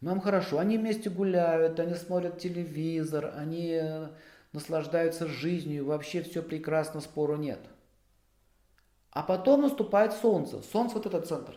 Нам 0.00 0.20
хорошо. 0.20 0.58
Они 0.58 0.76
вместе 0.76 1.08
гуляют, 1.08 1.78
они 1.78 1.94
смотрят 1.94 2.38
телевизор, 2.38 3.32
они 3.36 3.80
наслаждаются 4.52 5.28
жизнью. 5.28 5.86
Вообще 5.86 6.22
все 6.22 6.42
прекрасно, 6.42 7.00
спору 7.00 7.36
нет. 7.36 7.60
А 9.12 9.22
потом 9.22 9.62
наступает 9.62 10.12
Солнце. 10.12 10.62
Солнце 10.62 10.94
вот 10.94 11.06
этот 11.06 11.28
центр. 11.28 11.56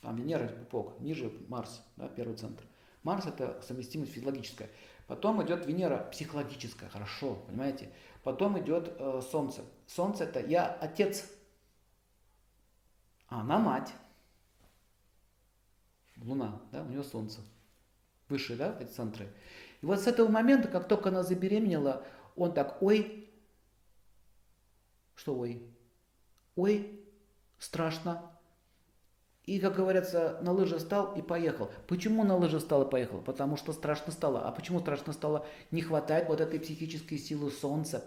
Там 0.00 0.16
Венера, 0.16 0.50
Бог, 0.72 0.98
ниже 1.00 1.32
Марс, 1.48 1.82
да, 1.96 2.08
первый 2.08 2.36
центр. 2.36 2.64
Марс 3.04 3.26
это 3.26 3.60
совместимость 3.66 4.12
физиологическая. 4.12 4.68
Потом 5.06 5.42
идет 5.44 5.66
Венера 5.66 6.08
психологическая, 6.10 6.88
хорошо, 6.88 7.36
понимаете? 7.46 7.90
Потом 8.22 8.58
идет 8.60 8.92
э, 8.98 9.20
Солнце. 9.30 9.62
Солнце 9.86 10.24
это 10.24 10.40
я 10.40 10.66
отец, 10.66 11.24
а 13.28 13.40
она 13.40 13.58
мать. 13.58 13.92
Луна, 16.16 16.60
да, 16.72 16.82
у 16.82 16.86
нее 16.86 17.04
Солнце. 17.04 17.40
Выше, 18.28 18.56
да, 18.56 18.76
эти 18.80 18.90
центры. 18.90 19.28
И 19.80 19.86
вот 19.86 20.00
с 20.00 20.06
этого 20.06 20.28
момента, 20.28 20.68
как 20.68 20.88
только 20.88 21.08
она 21.08 21.22
забеременела, 21.22 22.04
он 22.36 22.52
так, 22.52 22.82
ой, 22.82 23.30
что 25.14 25.38
ой? 25.38 25.62
Ой, 26.56 27.00
страшно, 27.58 28.38
и, 29.48 29.60
как 29.60 29.76
говорится, 29.76 30.38
на 30.42 30.52
лыжи 30.52 30.78
стал 30.78 31.14
и 31.14 31.22
поехал. 31.22 31.70
Почему 31.86 32.22
на 32.22 32.36
лыжи 32.36 32.60
стал 32.60 32.86
и 32.86 32.90
поехал? 32.90 33.22
Потому 33.22 33.56
что 33.56 33.72
страшно 33.72 34.12
стало. 34.12 34.46
А 34.46 34.52
почему 34.52 34.78
страшно 34.78 35.14
стало? 35.14 35.46
Не 35.70 35.80
хватает 35.80 36.28
вот 36.28 36.42
этой 36.42 36.60
психической 36.60 37.16
силы 37.16 37.50
солнца. 37.50 38.04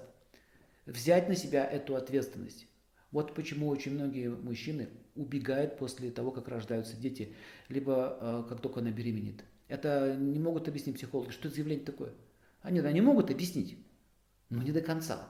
Взять 0.85 1.29
на 1.29 1.35
себя 1.35 1.65
эту 1.65 1.95
ответственность. 1.95 2.67
Вот 3.11 3.35
почему 3.35 3.67
очень 3.67 3.93
многие 3.93 4.29
мужчины 4.29 4.89
убегают 5.15 5.77
после 5.77 6.11
того, 6.11 6.31
как 6.31 6.47
рождаются 6.47 6.95
дети, 6.95 7.35
либо 7.67 8.17
э, 8.19 8.43
как 8.47 8.61
только 8.61 8.79
она 8.79 8.91
беременеет. 8.91 9.43
Это 9.67 10.15
не 10.17 10.39
могут 10.39 10.67
объяснить 10.67 10.95
психологи. 10.95 11.31
Что 11.31 11.47
это 11.47 11.55
заявление 11.55 11.85
такое? 11.85 12.11
Они, 12.61 12.81
да, 12.81 12.91
не 12.91 13.01
могут 13.01 13.29
объяснить, 13.29 13.77
но 14.49 14.61
не 14.61 14.71
до 14.71 14.81
конца. 14.81 15.29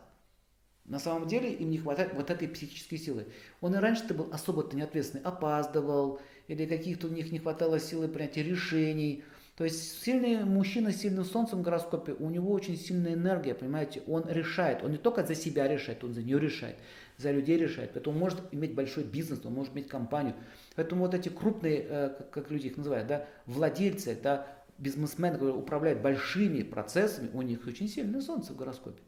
На 0.86 1.00
самом 1.00 1.28
деле 1.28 1.54
им 1.54 1.70
не 1.70 1.78
хватает 1.78 2.14
вот 2.14 2.30
этой 2.30 2.48
психической 2.48 2.98
силы. 2.98 3.28
Он 3.62 3.76
и 3.76 3.78
раньше-то 3.78 4.14
был 4.14 4.30
особо-то 4.32 4.76
неответственный, 4.76 5.24
опаздывал, 5.24 6.20
или 6.48 6.66
каких-то 6.66 7.08
у 7.08 7.12
них 7.12 7.32
не 7.32 7.40
хватало 7.40 7.80
силы 7.80 8.08
принятия 8.08 8.44
решений. 8.44 9.24
То 9.62 9.66
есть 9.66 10.02
сильный 10.02 10.44
мужчина 10.44 10.92
с 10.92 11.02
сильным 11.02 11.24
солнцем 11.24 11.60
в 11.60 11.62
гороскопе, 11.62 12.14
у 12.14 12.32
него 12.32 12.52
очень 12.52 12.76
сильная 12.76 13.14
энергия, 13.14 13.54
понимаете, 13.54 14.02
он 14.08 14.28
решает, 14.28 14.82
он 14.82 14.90
не 14.90 14.98
только 14.98 15.24
за 15.24 15.36
себя 15.36 15.68
решает, 15.68 16.04
он 16.04 16.16
за 16.16 16.24
нее 16.24 16.40
решает, 16.40 16.78
за 17.18 17.30
людей 17.30 17.60
решает, 17.60 17.92
поэтому 17.94 18.16
он 18.16 18.20
может 18.22 18.40
иметь 18.52 18.74
большой 18.74 19.04
бизнес, 19.04 19.46
он 19.46 19.54
может 19.54 19.74
иметь 19.76 19.88
компанию. 19.88 20.34
Поэтому 20.76 21.06
вот 21.06 21.14
эти 21.14 21.30
крупные, 21.30 21.86
э, 21.88 22.24
как 22.32 22.50
люди 22.50 22.70
их 22.70 22.78
называют, 22.78 23.08
да, 23.08 23.28
владельцы, 23.46 24.18
да, 24.20 24.48
бизнесмены, 24.80 25.36
которые 25.36 25.56
управляют 25.56 26.02
большими 26.02 26.64
процессами, 26.64 27.30
у 27.32 27.44
них 27.44 27.68
очень 27.68 27.88
сильное 27.88 28.22
солнце 28.22 28.54
в 28.54 28.56
гороскопе. 28.56 29.04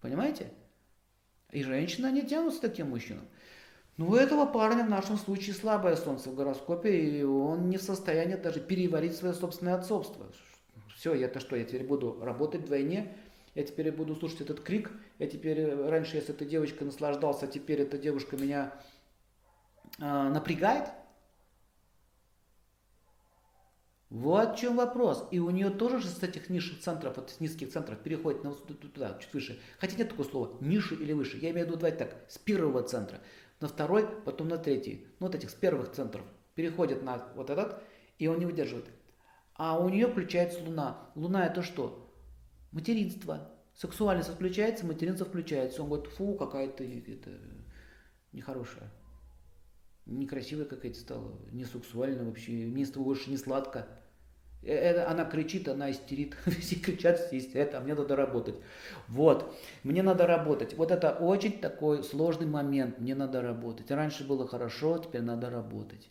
Понимаете? 0.00 0.48
И 1.52 1.62
женщины, 1.62 2.06
они 2.06 2.22
тянутся 2.22 2.60
к 2.60 2.62
таким 2.62 2.88
мужчинам. 2.88 3.26
Но 3.96 4.08
у 4.08 4.14
этого 4.16 4.44
парня 4.44 4.84
в 4.84 4.90
нашем 4.90 5.16
случае 5.16 5.54
слабое 5.54 5.94
солнце 5.94 6.28
в 6.28 6.34
гороскопе, 6.34 6.98
и 6.98 7.22
он 7.22 7.68
не 7.68 7.76
в 7.76 7.82
состоянии 7.82 8.34
даже 8.34 8.60
переварить 8.60 9.16
свое 9.16 9.34
собственное 9.34 9.76
отцовство. 9.76 10.26
Все, 10.96 11.14
я-то 11.14 11.38
что, 11.38 11.54
я 11.54 11.64
теперь 11.64 11.84
буду 11.84 12.18
работать 12.20 12.62
вдвойне, 12.62 13.16
я 13.54 13.62
теперь 13.62 13.92
буду 13.92 14.16
слушать 14.16 14.40
этот 14.40 14.60
крик, 14.60 14.90
я 15.20 15.28
теперь, 15.28 15.72
раньше 15.72 16.16
я 16.16 16.22
с 16.22 16.28
этой 16.28 16.46
девочкой 16.46 16.86
наслаждался, 16.86 17.44
а 17.46 17.48
теперь 17.48 17.82
эта 17.82 17.96
девушка 17.96 18.36
меня 18.36 18.72
э, 20.00 20.02
напрягает, 20.02 20.88
Вот 24.14 24.56
в 24.56 24.60
чем 24.60 24.76
вопрос. 24.76 25.26
И 25.32 25.40
у 25.40 25.50
нее 25.50 25.70
тоже 25.70 25.98
же 25.98 26.06
с 26.06 26.22
этих 26.22 26.48
низших 26.48 26.78
центров, 26.78 27.16
вот 27.16 27.30
с 27.30 27.40
низких 27.40 27.72
центров 27.72 27.98
переходит 27.98 28.44
на, 28.44 28.52
туда, 28.52 29.18
чуть 29.20 29.34
выше. 29.34 29.60
Хотя 29.80 29.96
нет 29.96 30.10
такого 30.10 30.24
слова, 30.24 30.56
ниже 30.60 30.94
или 30.94 31.12
выше. 31.12 31.36
Я 31.38 31.50
имею 31.50 31.66
в 31.66 31.68
виду 31.70 31.78
давайте 31.78 31.98
так, 31.98 32.24
с 32.28 32.38
первого 32.38 32.84
центра 32.84 33.18
на 33.64 33.68
второй, 33.68 34.06
потом 34.06 34.48
на 34.48 34.58
третий. 34.58 35.06
Ну 35.20 35.26
вот 35.26 35.34
этих 35.34 35.48
с 35.48 35.54
первых 35.54 35.90
центров 35.92 36.22
переходит 36.54 37.02
на 37.02 37.26
вот 37.34 37.48
этот, 37.48 37.82
и 38.18 38.26
он 38.26 38.38
не 38.38 38.44
выдерживает. 38.44 38.84
А 39.54 39.82
у 39.82 39.88
нее 39.88 40.06
включается 40.06 40.62
Луна. 40.62 41.08
Луна 41.14 41.46
это 41.46 41.62
что? 41.62 42.14
Материнство. 42.72 43.50
Сексуальность 43.74 44.28
включается, 44.28 44.84
материнство 44.84 45.24
включается. 45.24 45.82
Он 45.82 45.88
говорит, 45.88 46.12
фу, 46.12 46.34
какая-то 46.34 46.84
это, 46.84 47.30
нехорошая. 48.32 48.92
Некрасивая 50.04 50.66
какая-то 50.66 50.98
стала, 51.00 51.40
не 51.50 51.64
сексуальная 51.64 52.26
вообще, 52.26 52.52
мне 52.66 52.84
с 52.84 52.90
тобой 52.90 53.14
больше 53.14 53.30
не 53.30 53.38
сладко. 53.38 53.88
Это, 54.66 55.10
она 55.10 55.24
кричит, 55.24 55.68
она 55.68 55.90
истерит, 55.90 56.36
все 56.60 56.76
кричат, 56.76 57.18
все 57.18 57.38
истерят, 57.38 57.74
а 57.74 57.80
мне 57.80 57.94
надо 57.94 58.16
работать. 58.16 58.56
Вот, 59.08 59.54
мне 59.82 60.02
надо 60.02 60.26
работать. 60.26 60.76
Вот 60.76 60.90
это 60.90 61.12
очень 61.12 61.58
такой 61.60 62.02
сложный 62.02 62.46
момент, 62.46 62.98
мне 62.98 63.14
надо 63.14 63.42
работать. 63.42 63.90
Раньше 63.90 64.26
было 64.26 64.46
хорошо, 64.48 64.98
теперь 64.98 65.22
надо 65.22 65.50
работать. 65.50 66.08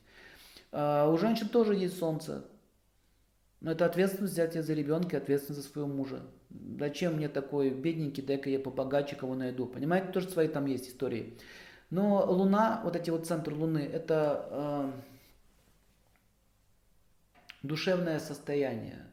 А 0.72 1.10
у 1.10 1.18
женщин 1.18 1.50
тоже 1.50 1.76
есть 1.76 1.98
солнце. 1.98 2.46
Но 3.62 3.72
это 3.72 3.86
ответственность 3.86 4.34
взять 4.34 4.54
за 4.54 4.74
ребенка, 4.74 5.18
ответственность 5.18 5.64
за 5.64 5.70
своего 5.70 5.88
мужа. 5.88 6.22
Зачем 6.78 7.16
мне 7.16 7.30
такой 7.30 7.70
бедненький, 7.70 8.22
дай-ка 8.22 8.50
я 8.50 8.60
побогаче 8.60 9.16
кого 9.16 9.36
найду. 9.36 9.66
Понимаете, 9.66 10.12
тоже 10.12 10.30
свои 10.30 10.48
там 10.48 10.66
есть 10.66 10.90
истории. 10.90 11.38
Но 11.90 12.26
Луна, 12.30 12.82
вот 12.84 12.96
эти 12.96 13.10
вот 13.10 13.26
центры 13.26 13.56
Луны, 13.56 13.80
это... 13.80 14.48
Э, 14.52 14.92
Душевное 17.64 18.20
состояние. 18.20 19.06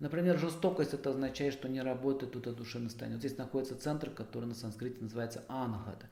Например, 0.00 0.36
жестокость 0.36 0.94
это 0.94 1.10
означает, 1.10 1.54
что 1.54 1.68
не 1.68 1.80
работает 1.80 2.34
это 2.34 2.52
душевное 2.52 2.88
состояние. 2.88 3.18
Вот 3.18 3.24
здесь 3.24 3.38
находится 3.38 3.78
центр, 3.78 4.10
который 4.10 4.46
на 4.46 4.54
санскрите 4.54 5.00
называется 5.00 5.44
анахата. 5.46 6.06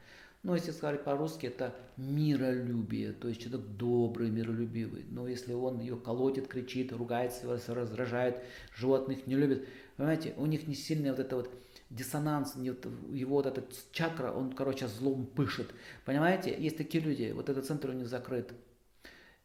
Но 0.45 0.55
если 0.55 0.71
сказать 0.71 1.03
по-русски, 1.03 1.47
это 1.47 1.75
миролюбие, 1.97 3.13
то 3.13 3.27
есть 3.27 3.43
человек 3.43 3.67
добрый, 3.67 4.31
миролюбивый. 4.31 5.07
Но 5.11 5.27
если 5.27 5.55
он 5.55 5.81
ее 5.81 5.97
колотит, 5.97 6.47
кричит, 6.47 6.93
ругается, 6.93 7.49
раздражает, 7.49 8.45
животных 8.73 9.27
не 9.27 9.35
любит, 9.35 9.67
понимаете, 9.97 10.35
у 10.37 10.47
них 10.47 10.69
не 10.69 10.77
сильная 10.77 11.11
вот 11.11 11.19
эта 11.19 11.35
вот 11.35 11.51
диссонанс, 11.91 12.55
его 12.55 13.35
вот 13.35 13.47
этот 13.47 13.75
чакра, 13.91 14.31
он, 14.31 14.53
короче, 14.53 14.87
злом 14.87 15.27
пышет. 15.27 15.69
Понимаете? 16.05 16.55
Есть 16.57 16.77
такие 16.77 17.03
люди, 17.03 17.33
вот 17.35 17.49
этот 17.49 17.67
центр 17.67 17.91
у 17.91 17.93
них 17.93 18.07
закрыт. 18.07 18.53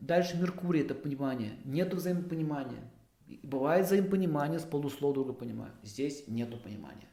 Дальше 0.02 0.36
Меркурий– 0.36 0.82
это 0.82 0.96
понимание. 0.96 1.52
Нету 1.64 1.98
взаимопонимания. 1.98 2.82
Бывает 3.44 3.86
взаимопонимание, 3.86 4.60
с 4.60 4.64
полуслова 4.64 5.14
друга 5.14 5.32
понимаю. 5.32 5.72
Здесь 5.84 6.28
нету 6.28 6.58
понимания. 6.58 7.08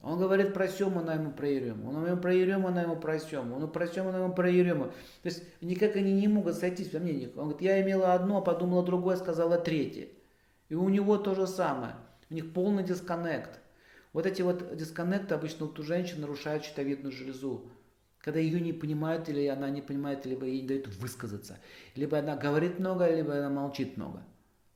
Он 0.00 0.18
говорит 0.18 0.52
про 0.52 0.66
она 0.66 1.14
ему 1.14 1.32
про. 1.32 1.48
Он 1.48 2.06
ему 2.06 2.20
про 2.20 2.32
она 2.68 2.82
ему 2.82 2.96
про. 2.96 3.18
Он 3.56 3.72
про 3.72 3.86
Сему, 3.88 4.10
она 4.10 4.18
ему 4.18 4.34
про. 4.34 4.52
То 4.52 4.92
есть 5.24 5.42
никак 5.62 5.96
они 5.96 6.12
не 6.12 6.28
могут 6.28 6.54
сойтись 6.54 6.92
во 6.92 7.00
мнениях. 7.00 7.30
Он 7.36 7.44
говорит, 7.44 7.62
я 7.62 7.82
имела 7.82 8.12
одно, 8.12 8.42
подумала 8.42 8.84
другое, 8.84 9.16
сказала 9.16 9.58
третье. 9.58 10.08
И 10.68 10.74
у 10.74 10.88
него 10.90 11.16
то 11.16 11.34
же 11.34 11.46
самое. 11.46 11.94
У 12.30 12.34
них 12.34 12.52
полный 12.52 12.84
дисконнект. 12.84 13.58
Вот 14.12 14.26
эти 14.26 14.42
вот 14.42 14.76
дисконнекты 14.76 15.34
обычно 15.34 15.66
вот 15.66 15.78
у 15.78 15.82
женщин 15.82 16.20
нарушают 16.20 16.64
щитовидную 16.64 17.10
железу. 17.10 17.70
Когда 18.28 18.40
ее 18.40 18.60
не 18.60 18.74
понимают, 18.74 19.26
или 19.30 19.46
она 19.46 19.70
не 19.70 19.80
понимает, 19.80 20.26
либо 20.26 20.44
ей 20.44 20.60
не 20.60 20.68
дают 20.68 20.86
высказаться. 20.88 21.58
Либо 21.94 22.18
она 22.18 22.36
говорит 22.36 22.78
много, 22.78 23.10
либо 23.10 23.34
она 23.34 23.48
молчит 23.48 23.96
много. 23.96 24.22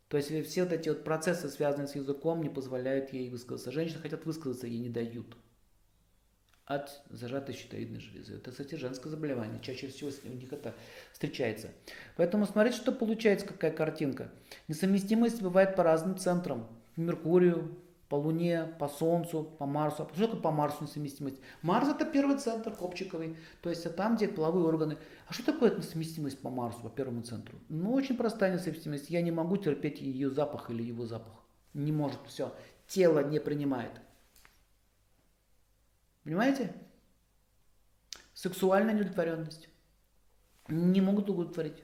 То 0.09 0.17
есть 0.17 0.31
все 0.49 0.65
вот 0.65 0.73
эти 0.73 0.89
вот 0.89 1.05
процессы, 1.05 1.51
связанные 1.51 1.87
с 1.87 1.95
языком, 1.95 2.43
не 2.43 2.49
позволяют 2.49 3.13
ей 3.13 3.29
высказаться. 3.29 3.71
Женщины 3.71 4.01
хотят 4.01 4.25
высказаться, 4.25 4.67
ей 4.67 4.79
не 4.79 4.89
дают. 4.89 5.37
От 6.65 7.03
зажатой 7.11 7.55
щитовидной 7.55 8.01
железы. 8.01 8.37
Это, 8.37 8.53
кстати, 8.53 8.75
женское 8.77 9.11
заболевание. 9.11 9.61
Чаще 9.61 9.89
всего 9.89 10.11
у 10.25 10.35
них 10.35 10.51
это 10.51 10.75
встречается. 11.13 11.73
Поэтому 12.17 12.47
смотрите, 12.47 12.79
что 12.79 12.91
получается, 12.91 13.47
какая 13.47 13.73
картинка. 13.73 14.33
Несовместимость 14.67 15.43
бывает 15.43 15.77
по 15.77 15.83
разным 15.83 16.17
центрам. 16.17 16.69
Меркурию, 16.97 17.82
по 18.13 18.17
Луне, 18.17 18.67
по 18.79 18.89
Солнцу, 18.89 19.43
по 19.43 19.65
Марсу. 19.65 20.07
Что 20.13 20.27
такое 20.27 20.43
по 20.43 20.51
Марсу 20.51 20.85
несовместимость? 20.85 21.39
Марс 21.63 21.89
это 21.89 22.05
первый 22.05 22.37
центр 22.37 22.71
копчиковый, 22.71 23.39
то 23.63 23.71
есть 23.71 23.87
это 23.87 23.97
там, 23.97 24.17
где 24.17 24.29
половые 24.29 24.67
органы. 24.67 24.99
А 25.29 25.33
что 25.33 25.47
такое 25.47 25.75
несовместимость 25.75 26.39
по 26.39 26.51
Марсу, 26.51 26.83
по 26.83 26.91
первому 26.91 27.23
центру? 27.23 27.59
Ну, 27.71 27.95
очень 27.95 28.19
простая 28.19 28.53
несовместимость. 28.53 29.09
Я 29.09 29.23
не 29.23 29.31
могу 29.31 29.57
терпеть 29.57 30.03
ее 30.03 30.29
запах 30.29 30.69
или 30.69 30.83
его 30.83 31.07
запах. 31.07 31.33
Не 31.73 31.91
может, 31.91 32.21
все. 32.27 32.55
Тело 32.87 33.25
не 33.25 33.41
принимает. 33.41 33.99
Понимаете? 36.23 36.75
Сексуальная 38.35 38.93
неудовлетворенность. 38.93 39.71
Не 40.69 41.01
могут 41.01 41.31
удовлетворить. 41.31 41.83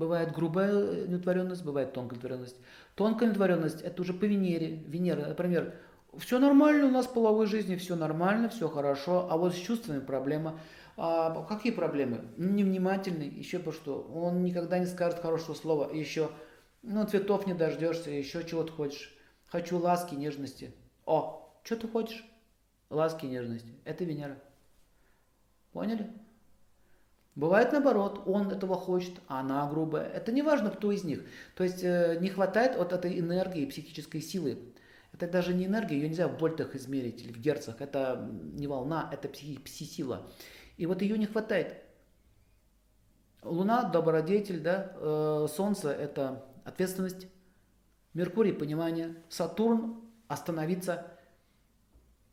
Бывает 0.00 0.32
грубая 0.32 0.72
э, 0.72 1.00
неудовлетворенность, 1.00 1.62
бывает 1.62 1.92
тонкая 1.92 2.18
удовлетворенность. 2.18 2.56
Тонкая 2.94 3.30
удовлетворенность– 3.30 3.80
это 3.82 4.02
уже 4.02 4.12
по 4.12 4.24
Венере. 4.24 4.82
Венера, 4.86 5.26
например, 5.26 5.74
все 6.18 6.38
нормально 6.38 6.86
у 6.86 6.90
нас 6.90 7.06
в 7.06 7.12
половой 7.12 7.46
жизни, 7.46 7.76
все 7.76 7.96
нормально, 7.96 8.48
все 8.48 8.68
хорошо, 8.68 9.28
а 9.30 9.36
вот 9.36 9.54
с 9.54 9.58
чувствами 9.58 10.00
проблема. 10.00 10.58
А 10.96 11.44
какие 11.44 11.72
проблемы? 11.72 12.24
Невнимательный, 12.36 13.28
еще 13.28 13.58
по 13.58 13.72
что? 13.72 14.02
Он 14.14 14.42
никогда 14.42 14.78
не 14.78 14.86
скажет 14.86 15.20
хорошего 15.20 15.54
слова, 15.54 15.90
еще, 15.90 16.30
ну, 16.82 17.06
цветов 17.06 17.46
не 17.46 17.54
дождешься, 17.54 18.10
еще 18.10 18.44
чего-то 18.44 18.72
хочешь. 18.72 19.16
Хочу 19.46 19.78
ласки, 19.78 20.14
нежности. 20.14 20.74
О, 21.06 21.50
что 21.62 21.76
ты 21.76 21.88
хочешь? 21.88 22.24
Ласки, 22.90 23.24
нежности. 23.26 23.74
Это 23.84 24.04
Венера. 24.04 24.36
Поняли? 25.72 26.10
Бывает 27.40 27.72
наоборот, 27.72 28.24
он 28.26 28.50
этого 28.50 28.76
хочет, 28.76 29.14
а 29.26 29.40
она 29.40 29.66
грубая. 29.66 30.04
Это 30.04 30.30
не 30.30 30.42
важно, 30.42 30.70
кто 30.70 30.92
из 30.92 31.04
них. 31.04 31.24
То 31.54 31.64
есть 31.64 31.82
э, 31.82 32.18
не 32.20 32.28
хватает 32.28 32.76
вот 32.76 32.92
этой 32.92 33.18
энергии, 33.18 33.64
психической 33.64 34.20
силы. 34.20 34.58
Это 35.14 35.26
даже 35.26 35.54
не 35.54 35.64
энергия, 35.64 35.96
ее 35.96 36.10
нельзя 36.10 36.28
в 36.28 36.36
вольтах 36.36 36.74
измерить 36.74 37.22
или 37.22 37.32
в 37.32 37.38
герцах. 37.38 37.80
Это 37.80 38.28
не 38.52 38.66
волна, 38.66 39.08
это 39.10 39.26
пси, 39.26 39.56
пси-сила. 39.56 40.30
И 40.76 40.84
вот 40.84 41.00
ее 41.00 41.16
не 41.16 41.24
хватает. 41.24 41.76
Луна– 43.42 43.84
добродетель, 43.90 44.60
да? 44.60 44.92
Э, 44.96 45.46
Солнце– 45.50 45.90
это 45.98 46.44
ответственность. 46.66 47.26
Меркурий– 48.12 48.52
понимание. 48.62 49.14
Сатурн– 49.30 50.02
остановиться. 50.28 51.06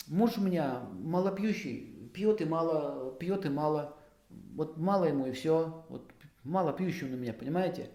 Муж 0.08 0.38
у 0.38 0.42
меня 0.42 0.82
малопьющий, 0.92 2.10
пьет 2.14 2.42
и 2.42 2.46
мало, 2.46 3.16
пьет 3.18 3.46
и 3.46 3.50
мало– 3.50 3.94
вот 4.30 4.78
мало 4.78 5.06
ему 5.06 5.28
и 5.28 5.32
все, 5.32 5.86
вот 5.90 6.10
мало 6.44 6.74
пьющий 6.74 7.08
на 7.08 7.16
меня, 7.16 7.34
понимаете? 7.34 7.90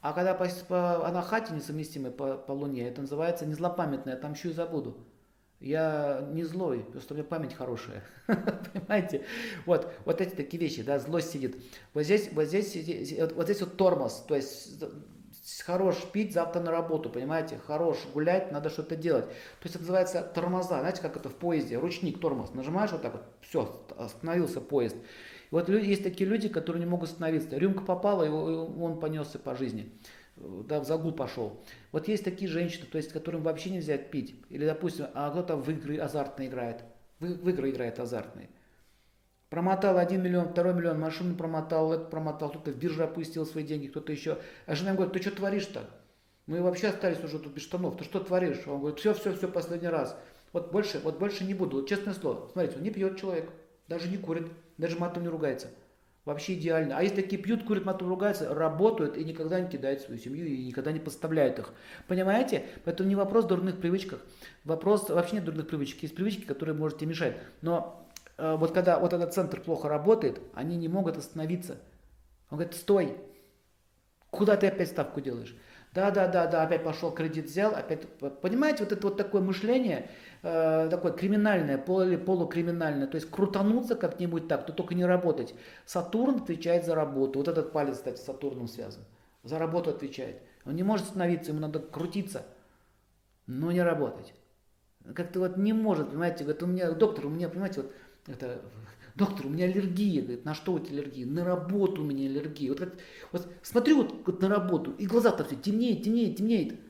А 0.00 0.12
когда 0.12 0.34
по, 0.34 0.48
по 0.68 1.06
анахате 1.06 1.54
несовместимой 1.54 2.10
по, 2.10 2.36
по 2.36 2.52
Луне, 2.52 2.88
это 2.88 3.00
называется 3.00 3.46
не 3.46 3.54
злопамятное, 3.54 4.14
я 4.14 4.18
отомщу 4.18 4.50
и 4.50 4.52
забуду. 4.52 4.96
Я 5.60 6.28
не 6.30 6.44
злой, 6.44 6.84
просто 6.84 7.14
у 7.14 7.16
меня 7.16 7.26
память 7.26 7.52
хорошая. 7.52 8.04
Понимаете? 8.26 9.24
Вот, 9.66 9.92
вот 10.04 10.20
эти 10.20 10.36
такие 10.36 10.60
вещи, 10.60 10.84
да, 10.84 11.00
злость 11.00 11.32
сидит. 11.32 11.56
Вот 11.94 12.04
здесь, 12.04 12.30
вот 12.32 12.44
здесь, 12.44 13.18
вот, 13.18 13.32
вот 13.32 13.44
здесь 13.44 13.60
вот 13.60 13.76
тормоз, 13.76 14.24
то 14.28 14.36
есть 14.36 14.84
хорош 15.64 15.96
пить, 16.12 16.32
завтра 16.32 16.60
на 16.60 16.70
работу, 16.70 17.10
понимаете, 17.10 17.58
хорош 17.66 17.98
гулять, 18.14 18.52
надо 18.52 18.70
что-то 18.70 18.94
делать. 18.94 19.26
То 19.26 19.64
есть 19.64 19.74
это 19.74 19.80
называется 19.80 20.22
тормоза, 20.22 20.78
знаете, 20.78 21.02
как 21.02 21.16
это 21.16 21.28
в 21.28 21.34
поезде, 21.34 21.76
ручник, 21.76 22.20
тормоз, 22.20 22.54
нажимаешь 22.54 22.92
вот 22.92 23.02
так 23.02 23.12
вот, 23.12 23.22
все, 23.40 23.84
остановился 23.96 24.60
поезд. 24.60 24.96
Вот 25.50 25.68
есть 25.68 26.02
такие 26.02 26.28
люди, 26.28 26.48
которые 26.48 26.80
не 26.80 26.86
могут 26.86 27.08
остановиться. 27.08 27.56
Рюмка 27.56 27.82
попала, 27.82 28.24
и 28.24 28.28
он 28.28 29.00
понесся 29.00 29.38
по 29.38 29.54
жизни. 29.54 29.92
Да, 30.36 30.80
в 30.80 30.84
загул 30.84 31.12
пошел. 31.12 31.60
Вот 31.90 32.06
есть 32.06 32.24
такие 32.24 32.48
женщины, 32.48 32.86
то 32.86 32.98
есть, 32.98 33.12
которым 33.12 33.42
вообще 33.42 33.70
нельзя 33.70 33.98
пить. 33.98 34.36
Или, 34.50 34.66
допустим, 34.66 35.06
а 35.14 35.30
кто-то 35.30 35.56
в 35.56 35.68
игры 35.70 35.98
азартные 35.98 36.48
играет. 36.48 36.84
В, 37.18 37.26
в 37.26 37.48
игры 37.48 37.70
играет 37.70 37.98
азартные. 37.98 38.48
Промотал 39.50 39.96
1 39.96 40.22
миллион, 40.22 40.52
2 40.52 40.72
миллион, 40.72 41.00
машину 41.00 41.34
промотал, 41.34 41.92
это 41.92 42.04
промотал, 42.04 42.50
кто-то 42.50 42.70
в 42.70 42.76
бирже 42.76 43.02
опустил 43.02 43.46
свои 43.46 43.64
деньги, 43.64 43.86
кто-то 43.86 44.12
еще. 44.12 44.38
А 44.66 44.74
жена 44.74 44.92
говорит, 44.92 45.14
ты 45.14 45.22
что 45.22 45.30
творишь-то? 45.30 45.88
Мы 46.46 46.62
вообще 46.62 46.88
остались 46.88 47.22
уже 47.24 47.38
тут 47.38 47.54
без 47.54 47.62
штанов, 47.62 47.96
ты 47.96 48.04
что 48.04 48.20
творишь? 48.20 48.66
Он 48.66 48.80
говорит, 48.80 48.98
все, 48.98 49.14
все, 49.14 49.34
все, 49.34 49.48
последний 49.48 49.88
раз. 49.88 50.16
Вот 50.52 50.70
больше, 50.70 51.00
вот 51.00 51.18
больше 51.18 51.44
не 51.44 51.54
буду, 51.54 51.78
вот 51.78 51.88
честное 51.88 52.14
слово. 52.14 52.48
Смотрите, 52.52 52.76
он 52.76 52.82
не 52.82 52.90
пьет 52.90 53.18
человек, 53.18 53.50
даже 53.86 54.08
не 54.08 54.18
курит, 54.18 54.48
даже 54.78 54.98
матом 54.98 55.22
не 55.22 55.28
ругается. 55.28 55.68
Вообще 56.24 56.54
идеально. 56.54 56.98
А 56.98 57.02
если 57.02 57.22
такие 57.22 57.40
пьют, 57.40 57.64
курят, 57.64 57.86
матом 57.86 58.08
ругаются, 58.08 58.54
работают 58.54 59.16
и 59.16 59.24
никогда 59.24 59.60
не 59.60 59.68
кидают 59.68 60.02
свою 60.02 60.20
семью 60.20 60.46
и 60.46 60.66
никогда 60.66 60.92
не 60.92 61.00
подставляют 61.00 61.58
их. 61.58 61.72
Понимаете? 62.06 62.66
Поэтому 62.84 63.08
не 63.08 63.16
вопрос 63.16 63.46
о 63.46 63.48
дурных 63.48 63.80
привычках. 63.80 64.20
Вопрос 64.64 65.08
вообще 65.08 65.36
нет 65.36 65.44
дурных 65.44 65.68
привычек. 65.68 66.02
Есть 66.02 66.14
привычки, 66.14 66.42
которые 66.42 66.74
можете 66.74 67.06
мешать. 67.06 67.36
Но 67.62 68.06
э, 68.36 68.56
вот 68.56 68.72
когда 68.72 68.98
вот 68.98 69.14
этот 69.14 69.32
центр 69.32 69.60
плохо 69.60 69.88
работает, 69.88 70.38
они 70.52 70.76
не 70.76 70.88
могут 70.88 71.16
остановиться. 71.16 71.78
Он 72.50 72.58
говорит, 72.58 72.74
стой, 72.74 73.16
куда 74.30 74.58
ты 74.58 74.66
опять 74.66 74.88
ставку 74.88 75.22
делаешь? 75.22 75.56
Да, 75.94 76.10
да, 76.10 76.28
да, 76.28 76.46
да, 76.46 76.62
опять 76.62 76.84
пошел 76.84 77.10
кредит 77.10 77.46
взял, 77.46 77.74
опять, 77.74 78.06
понимаете, 78.42 78.84
вот 78.84 78.92
это 78.92 79.06
вот 79.06 79.16
такое 79.16 79.40
мышление, 79.40 80.10
э, 80.42 80.88
такое 80.90 81.12
криминальное, 81.12 81.78
полу, 81.78 82.02
или 82.02 82.16
полукриминальное, 82.16 83.06
то 83.06 83.16
есть 83.16 83.30
крутануться 83.30 83.94
как-нибудь 83.94 84.48
так, 84.48 84.66
то 84.66 84.72
только 84.72 84.94
не 84.94 85.04
работать. 85.04 85.54
Сатурн 85.86 86.36
отвечает 86.36 86.84
за 86.84 86.94
работу, 86.94 87.38
вот 87.38 87.48
этот 87.48 87.72
палец, 87.72 87.96
кстати, 87.96 88.18
с 88.18 88.24
Сатурном 88.24 88.68
связан, 88.68 89.02
за 89.42 89.58
работу 89.58 89.90
отвечает. 89.90 90.42
Он 90.64 90.76
не 90.76 90.82
может 90.82 91.06
остановиться, 91.06 91.50
ему 91.50 91.60
надо 91.60 91.78
крутиться, 91.78 92.44
но 93.46 93.72
не 93.72 93.82
работать. 93.82 94.34
Как-то 95.14 95.40
вот 95.40 95.56
не 95.56 95.72
может, 95.72 96.10
понимаете, 96.10 96.44
говорит, 96.44 96.62
у 96.62 96.66
меня, 96.66 96.90
доктор, 96.92 97.26
у 97.26 97.30
меня, 97.30 97.48
понимаете, 97.48 97.82
вот 97.82 97.92
это 98.26 98.60
доктор, 99.18 99.46
у 99.46 99.48
меня 99.50 99.64
аллергия. 99.64 100.22
Говорит, 100.22 100.44
на 100.44 100.54
что 100.54 100.72
у 100.72 100.78
тебя 100.78 100.98
аллергия? 100.98 101.26
На 101.26 101.44
работу 101.44 102.02
у 102.02 102.04
меня 102.04 102.28
аллергия. 102.28 102.70
Вот, 102.70 102.88
вот 103.32 103.48
смотрю 103.62 104.02
вот, 104.02 104.26
вот 104.26 104.40
на 104.40 104.48
работу, 104.48 104.92
и 104.92 105.06
глаза-то 105.06 105.44
все 105.44 105.56
темнеет, 105.56 106.04
темнеет, 106.04 106.36
темнеет. 106.36 106.80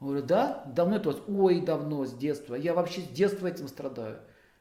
Говорю, 0.00 0.22
да? 0.22 0.64
Давно 0.74 0.96
это 0.96 1.08
у 1.08 1.12
вас? 1.12 1.22
Ой, 1.26 1.60
давно, 1.60 2.04
с 2.04 2.12
детства. 2.12 2.54
Я 2.54 2.74
вообще 2.74 3.00
с 3.00 3.08
детства 3.08 3.46
этим 3.46 3.68
страдаю. 3.68 4.20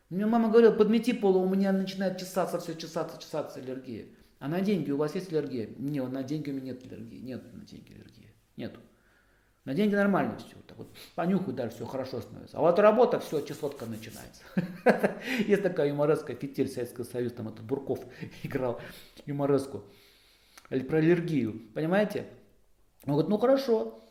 Мне 0.09 0.25
мама 0.25 0.49
говорила, 0.49 0.71
подмети 0.71 1.13
полу, 1.13 1.41
у 1.41 1.49
меня 1.49 1.71
начинает 1.71 2.17
чесаться, 2.17 2.59
все 2.59 2.75
чесаться, 2.75 3.19
чесаться 3.19 3.59
аллергия. 3.59 4.05
А 4.39 4.47
на 4.47 4.61
деньги 4.61 4.91
у 4.91 4.97
вас 4.97 5.15
есть 5.15 5.31
аллергия? 5.31 5.69
Нет, 5.77 6.11
на 6.11 6.23
деньги 6.23 6.51
у 6.51 6.53
меня 6.53 6.73
нет 6.73 6.85
аллергии. 6.85 7.19
Нет 7.19 7.53
на 7.53 7.65
деньги 7.65 7.93
аллергии. 7.93 8.33
Нету. 8.55 8.79
На 9.65 9.73
деньги 9.73 9.95
нормально 9.95 10.37
все. 10.37 10.55
Так 10.67 10.77
вот, 10.77 10.95
понюхай, 11.15 11.53
дальше 11.53 11.77
все 11.77 11.85
хорошо 11.85 12.21
становится. 12.21 12.57
А 12.57 12.61
вот 12.61 12.77
работа, 12.77 13.19
все, 13.19 13.41
чесотка 13.41 13.87
начинается. 13.87 14.43
Есть 15.47 15.63
такая 15.63 15.89
юмореска, 15.89 16.35
фитиль 16.35 16.69
Советского 16.69 17.03
Союза, 17.03 17.35
там 17.35 17.47
этот 17.47 17.65
Бурков 17.65 17.99
играл 18.43 18.79
юмореску. 19.25 19.83
Про 20.69 20.97
аллергию, 20.99 21.61
понимаете? 21.73 22.27
Он 23.05 23.13
говорит, 23.13 23.29
ну 23.29 23.37
хорошо, 23.39 24.04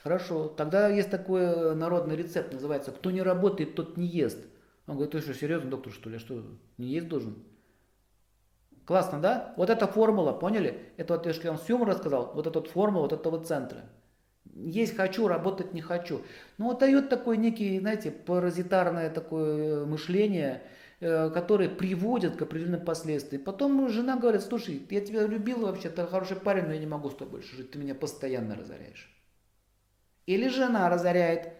хорошо. 0.00 0.48
Тогда 0.48 0.88
есть 0.88 1.10
такой 1.10 1.74
народный 1.74 2.16
рецепт, 2.16 2.52
называется, 2.52 2.92
кто 2.92 3.10
не 3.10 3.22
работает, 3.22 3.74
тот 3.74 3.96
не 3.96 4.06
ест. 4.06 4.38
Он 4.86 4.94
говорит, 4.94 5.12
ты 5.12 5.20
что, 5.20 5.34
серьезно, 5.34 5.70
доктор, 5.70 5.92
что 5.92 6.10
ли? 6.10 6.16
А 6.16 6.18
что, 6.18 6.42
не 6.78 6.88
есть 6.88 7.08
должен? 7.08 7.44
Классно, 8.84 9.20
да? 9.20 9.54
Вот 9.56 9.70
эта 9.70 9.86
формула, 9.86 10.32
поняли? 10.32 10.92
Это 10.96 11.14
вот 11.14 11.26
я 11.26 11.32
же 11.32 11.40
вам 11.42 11.58
с 11.58 11.68
юмором 11.68 11.92
рассказал, 11.92 12.32
вот 12.34 12.46
эта 12.46 12.58
вот 12.58 12.68
формула 12.68 13.02
вот 13.02 13.12
этого 13.12 13.42
центра. 13.44 13.84
есть 14.54 14.96
хочу, 14.96 15.28
работать 15.28 15.72
не 15.72 15.80
хочу. 15.80 16.22
Ну 16.58 16.66
вот 16.66 16.80
дает 16.80 17.08
такой 17.08 17.36
некий, 17.36 17.78
знаете, 17.78 18.10
паразитарное 18.10 19.08
такое 19.08 19.86
мышление, 19.86 20.64
э, 20.98 21.30
которое 21.30 21.68
приводит 21.68 22.36
к 22.36 22.42
определенным 22.42 22.84
последствиям. 22.84 23.44
Потом 23.44 23.88
жена 23.88 24.16
говорит, 24.16 24.42
слушай, 24.42 24.84
я 24.90 25.00
тебя 25.00 25.26
любила 25.26 25.66
вообще, 25.66 25.88
ты 25.88 26.04
хороший 26.04 26.36
парень, 26.36 26.64
но 26.64 26.72
я 26.72 26.80
не 26.80 26.86
могу 26.86 27.08
с 27.08 27.14
тобой 27.14 27.40
больше 27.40 27.56
жить, 27.56 27.70
ты 27.70 27.78
меня 27.78 27.94
постоянно 27.94 28.56
разоряешь. 28.56 29.08
Или 30.26 30.48
жена 30.48 30.88
разоряет, 30.88 31.52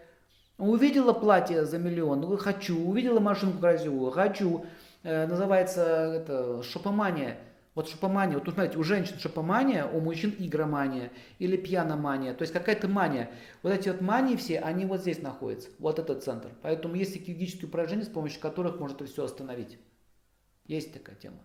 увидела 0.59 1.13
платье 1.13 1.65
за 1.65 1.79
миллион, 1.79 2.21
ну 2.21 2.37
хочу, 2.37 2.79
увидела 2.79 3.21
машинку 3.21 3.59
красивую, 3.59 4.11
хочу, 4.11 4.65
э, 5.03 5.27
называется 5.27 5.83
это 5.83 6.63
шопомания– 6.63 7.39
вот 7.75 7.89
шопомания, 7.89 8.39
вот 8.39 8.53
знаете, 8.53 8.77
у 8.77 8.83
женщин 8.83 9.19
шопомания, 9.19 9.87
у 9.87 9.99
мужчин 10.01 10.35
игромания 10.39 11.11
или 11.39 11.57
пьяномания, 11.57 12.35
то 12.35 12.43
есть 12.43 12.53
какая-то 12.53 12.87
мания. 12.87 13.31
Вот 13.63 13.73
эти 13.73 13.89
вот 13.89 14.03
мании 14.03 14.37
все, 14.37 14.59
они 14.59 14.85
вот 14.85 15.01
здесь 15.01 15.23
находятся, 15.23 15.71
вот 15.79 15.99
этот 15.99 16.23
центр. 16.23 16.51
Поэтому 16.61 16.97
есть 16.97 17.15
такие 17.15 17.37
физические 17.37 17.69
упражнения, 17.69 18.05
с 18.05 18.09
помощью 18.09 18.43
которых 18.43 18.79
можно 18.79 18.97
это 18.97 19.07
все 19.07 19.25
остановить. 19.25 19.79
Есть 20.67 20.93
такая 20.93 21.17
тема. 21.17 21.39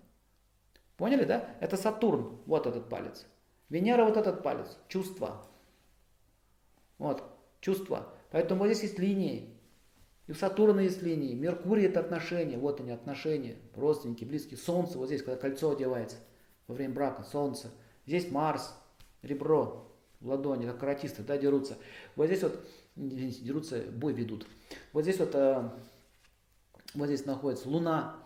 Поняли, 0.97 1.23
да? 1.23 1.49
Это 1.61 1.77
Сатурн, 1.77 2.39
вот 2.45 2.67
этот 2.67 2.89
палец. 2.89 3.25
Венера 3.69 4.03
вот 4.03 4.17
этот 4.17 4.43
палец, 4.43 4.77
чувства. 4.89 5.47
Вот, 6.97 7.23
чувства. 7.61 8.13
Поэтому 8.31 8.61
вот 8.61 8.67
здесь 8.67 8.83
есть 8.83 8.99
линии. 8.99 9.53
И 10.27 10.31
у 10.31 10.35
Сатурна 10.35 10.81
есть 10.81 11.01
линии. 11.01 11.33
Меркурий 11.33 11.85
это 11.85 11.99
отношения. 11.99 12.57
Вот 12.57 12.81
они 12.81 12.91
отношения. 12.91 13.55
Родственники, 13.75 14.25
близкие. 14.25 14.57
Солнце 14.57 14.97
вот 14.97 15.07
здесь, 15.07 15.23
когда 15.23 15.39
кольцо 15.39 15.71
одевается 15.71 16.17
во 16.67 16.75
время 16.75 16.93
брака. 16.93 17.23
Солнце. 17.23 17.71
Здесь 18.05 18.29
Марс, 18.29 18.73
ребро 19.21 19.87
ладони, 20.21 20.65
как 20.65 20.79
каратисты, 20.79 21.23
да, 21.23 21.37
дерутся. 21.37 21.77
Вот 22.15 22.27
здесь 22.27 22.43
вот, 22.43 22.59
извините, 22.95 23.41
дерутся, 23.41 23.81
бой 23.81 24.13
ведут. 24.13 24.47
Вот 24.93 25.03
здесь 25.03 25.19
вот, 25.19 25.35
э, 25.35 25.69
вот 26.93 27.07
здесь 27.07 27.25
находится 27.25 27.69
Луна. 27.69 28.17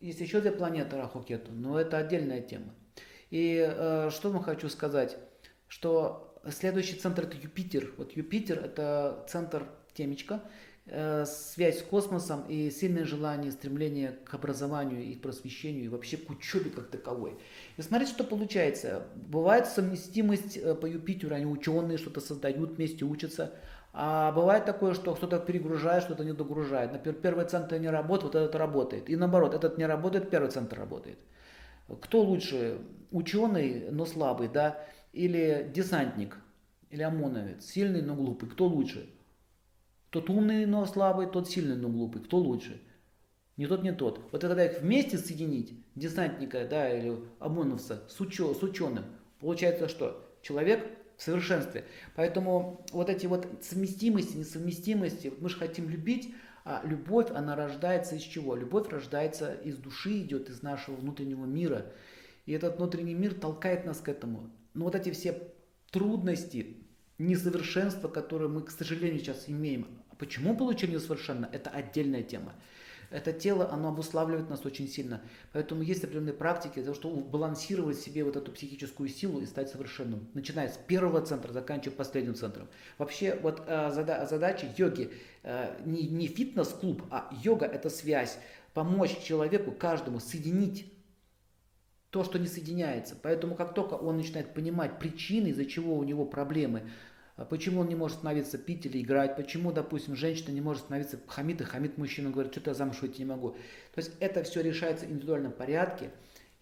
Есть 0.00 0.20
еще 0.20 0.40
две 0.40 0.52
планеты 0.52 0.96
Рахукету, 0.96 1.52
но 1.52 1.78
это 1.78 1.98
отдельная 1.98 2.40
тема. 2.40 2.74
И 3.30 3.56
э, 3.56 4.10
что 4.10 4.30
вам 4.30 4.42
хочу 4.42 4.68
сказать, 4.68 5.16
что 5.72 6.32
Следующий 6.50 6.96
центр 6.96 7.22
это 7.22 7.36
Юпитер. 7.36 7.92
Вот 7.96 8.16
Юпитер 8.16 8.58
это 8.58 9.24
центр 9.28 9.64
темечка, 9.94 10.42
э, 10.86 11.24
связь 11.24 11.78
с 11.78 11.82
космосом 11.82 12.42
и 12.48 12.70
сильное 12.70 13.04
желание, 13.04 13.52
стремление 13.52 14.18
к 14.24 14.34
образованию 14.34 15.04
и 15.04 15.14
просвещению 15.14 15.84
и 15.84 15.88
вообще 15.88 16.16
к 16.16 16.28
учебе 16.30 16.70
как 16.70 16.88
таковой. 16.88 17.38
И 17.76 17.82
смотрите, 17.82 18.12
что 18.12 18.24
получается. 18.24 19.04
Бывает 19.14 19.66
совместимость 19.66 20.56
э, 20.56 20.74
по 20.74 20.86
Юпитеру, 20.86 21.36
они 21.36 21.46
ученые 21.46 21.96
что-то 21.96 22.20
создают, 22.20 22.72
вместе 22.72 23.04
учатся. 23.04 23.52
А 23.92 24.32
бывает 24.32 24.64
такое, 24.64 24.94
что 24.94 25.14
кто-то 25.14 25.38
перегружает, 25.38 26.02
что-то 26.02 26.24
не 26.24 26.32
догружает. 26.32 26.92
Например, 26.92 27.20
первый 27.20 27.44
центр 27.44 27.76
не 27.78 27.88
работает, 27.88 28.34
вот 28.34 28.42
этот 28.42 28.56
работает. 28.56 29.08
И 29.08 29.14
наоборот, 29.14 29.54
этот 29.54 29.78
не 29.78 29.86
работает, 29.86 30.28
первый 30.28 30.50
центр 30.50 30.76
работает. 30.76 31.18
Кто 32.00 32.22
лучше? 32.22 32.78
Ученый, 33.12 33.90
но 33.90 34.06
слабый, 34.06 34.48
да? 34.48 34.82
Или 35.12 35.70
десантник, 35.74 36.38
или 36.90 37.02
ОМОНовец, 37.02 37.64
сильный, 37.64 38.02
но 38.02 38.14
глупый, 38.14 38.48
кто 38.48 38.66
лучше? 38.66 39.08
Тот 40.10 40.28
умный, 40.28 40.66
но 40.66 40.84
слабый, 40.86 41.26
тот 41.26 41.48
сильный, 41.48 41.76
но 41.76 41.88
глупый, 41.88 42.22
кто 42.22 42.38
лучше? 42.38 42.82
Не 43.56 43.66
тот, 43.66 43.82
не 43.82 43.92
тот. 43.92 44.20
Вот 44.32 44.40
когда 44.40 44.64
их 44.64 44.80
вместе 44.80 45.18
соединить, 45.18 45.74
десантника, 45.94 46.66
да, 46.68 46.90
или 46.90 47.18
ОМОНовца 47.38 48.02
с, 48.08 48.20
учё, 48.20 48.54
с 48.54 48.62
ученым, 48.62 49.04
получается 49.40 49.88
что? 49.88 50.28
Человек 50.42 50.84
в 51.16 51.22
совершенстве. 51.22 51.84
Поэтому 52.16 52.84
вот 52.92 53.08
эти 53.08 53.26
вот 53.26 53.46
совместимости, 53.62 54.36
несовместимости, 54.36 55.32
мы 55.38 55.48
же 55.48 55.56
хотим 55.56 55.88
любить, 55.88 56.34
а 56.64 56.82
любовь, 56.84 57.30
она 57.30 57.56
рождается 57.56 58.16
из 58.16 58.22
чего? 58.22 58.54
Любовь 58.54 58.88
рождается 58.88 59.52
из 59.52 59.76
души, 59.76 60.20
идет 60.20 60.48
из 60.48 60.62
нашего 60.62 60.96
внутреннего 60.96 61.44
мира. 61.44 61.92
И 62.46 62.52
этот 62.52 62.78
внутренний 62.78 63.14
мир 63.14 63.34
толкает 63.34 63.84
нас 63.84 63.98
к 63.98 64.08
этому. 64.08 64.50
Но 64.74 64.84
вот 64.84 64.94
эти 64.94 65.10
все 65.10 65.52
трудности, 65.90 66.78
несовершенства, 67.18 68.08
которые 68.08 68.48
мы, 68.48 68.62
к 68.62 68.70
сожалению, 68.70 69.20
сейчас 69.20 69.48
имеем, 69.48 69.86
а 70.10 70.16
почему 70.16 70.56
получили 70.56 70.94
несовершенно, 70.94 71.48
это 71.52 71.70
отдельная 71.70 72.22
тема. 72.22 72.54
Это 73.12 73.34
тело, 73.34 73.70
оно 73.70 73.88
обуславливает 73.88 74.48
нас 74.48 74.64
очень 74.64 74.88
сильно. 74.88 75.20
Поэтому 75.52 75.82
есть 75.82 76.02
определенные 76.02 76.32
практики 76.32 76.76
для 76.76 76.84
того, 76.84 76.94
чтобы 76.94 77.22
балансировать 77.22 77.98
себе 77.98 78.24
вот 78.24 78.36
эту 78.36 78.50
психическую 78.50 79.10
силу 79.10 79.40
и 79.40 79.46
стать 79.46 79.68
совершенным. 79.68 80.26
Начиная 80.32 80.68
с 80.70 80.78
первого 80.78 81.20
центра, 81.20 81.52
заканчивая 81.52 81.94
последним 81.94 82.34
центром. 82.34 82.68
Вообще 82.96 83.38
вот 83.42 83.62
э, 83.66 83.90
зада 83.92 84.26
задача 84.26 84.66
йоги 84.78 85.12
э, 85.42 85.76
не, 85.84 86.08
не 86.08 86.26
фитнес-клуб, 86.26 87.02
а 87.10 87.30
йога 87.42 87.66
это 87.66 87.90
связь. 87.90 88.38
Помочь 88.72 89.22
человеку, 89.22 89.72
каждому 89.72 90.18
соединить 90.18 90.90
то, 92.12 92.24
что 92.24 92.38
не 92.38 92.46
соединяется. 92.46 93.16
Поэтому 93.20 93.54
как 93.54 93.72
только 93.72 93.94
он 93.94 94.18
начинает 94.18 94.52
понимать 94.52 94.98
причины, 94.98 95.48
из-за 95.48 95.64
чего 95.64 95.96
у 95.96 96.04
него 96.04 96.26
проблемы, 96.26 96.82
а 97.36 97.46
почему 97.46 97.80
он 97.80 97.88
не 97.88 97.94
может 97.94 98.18
становиться 98.18 98.58
пить 98.58 98.84
или 98.84 99.00
играть, 99.00 99.34
почему, 99.34 99.72
допустим, 99.72 100.14
женщина 100.14 100.50
не 100.50 100.60
может 100.60 100.82
становиться 100.82 101.18
хамит 101.26 101.62
и 101.62 101.64
хамит 101.64 101.96
мужчина, 101.96 102.30
говорит, 102.30 102.52
что-то 102.52 102.70
я 102.70 102.74
замуж 102.74 103.00
выйти 103.00 103.20
не 103.20 103.24
могу. 103.24 103.52
То 103.94 104.00
есть 104.02 104.12
это 104.20 104.42
все 104.42 104.60
решается 104.60 105.06
в 105.06 105.10
индивидуальном 105.10 105.52
порядке, 105.52 106.10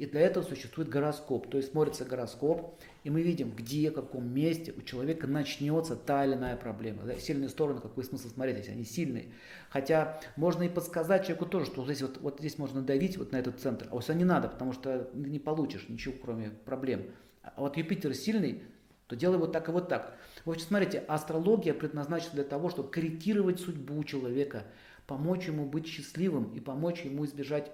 и 0.00 0.06
для 0.06 0.22
этого 0.22 0.42
существует 0.42 0.88
гороскоп. 0.88 1.50
То 1.50 1.58
есть 1.58 1.72
смотрится 1.72 2.06
гороскоп, 2.06 2.74
и 3.04 3.10
мы 3.10 3.20
видим, 3.20 3.50
где, 3.50 3.90
в 3.90 3.94
каком 3.94 4.32
месте 4.32 4.72
у 4.74 4.80
человека 4.80 5.26
начнется 5.26 5.94
та 5.94 6.24
или 6.24 6.32
иная 6.32 6.56
проблема. 6.56 7.02
Да? 7.02 7.16
Сильные 7.18 7.50
стороны, 7.50 7.82
какой 7.82 8.02
смысл 8.04 8.28
смотреть, 8.30 8.56
если 8.56 8.70
они 8.70 8.84
сильные. 8.84 9.26
Хотя 9.68 10.18
можно 10.36 10.62
и 10.62 10.70
подсказать 10.70 11.24
человеку 11.26 11.44
тоже, 11.44 11.66
что 11.66 11.84
здесь 11.84 12.00
вот, 12.00 12.16
вот 12.22 12.38
здесь 12.38 12.56
можно 12.56 12.80
давить 12.80 13.18
вот 13.18 13.32
на 13.32 13.36
этот 13.36 13.60
центр, 13.60 13.88
а 13.90 13.94
вот 13.94 14.08
не 14.08 14.24
надо, 14.24 14.48
потому 14.48 14.72
что 14.72 15.10
не 15.12 15.38
получишь 15.38 15.84
ничего, 15.90 16.14
кроме 16.18 16.48
проблем. 16.48 17.02
А 17.42 17.60
вот 17.60 17.76
Юпитер 17.76 18.14
сильный, 18.14 18.62
то 19.06 19.16
делай 19.16 19.36
вот 19.36 19.52
так 19.52 19.68
и 19.68 19.72
вот 19.72 19.90
так. 19.90 20.16
В 20.46 20.50
общем, 20.50 20.64
смотрите, 20.66 21.04
астрология 21.08 21.74
предназначена 21.74 22.36
для 22.36 22.44
того, 22.44 22.70
чтобы 22.70 22.90
корректировать 22.90 23.60
судьбу 23.60 24.02
человека, 24.04 24.64
помочь 25.06 25.46
ему 25.46 25.66
быть 25.66 25.86
счастливым 25.86 26.54
и 26.54 26.60
помочь 26.60 27.02
ему 27.02 27.26
избежать 27.26 27.70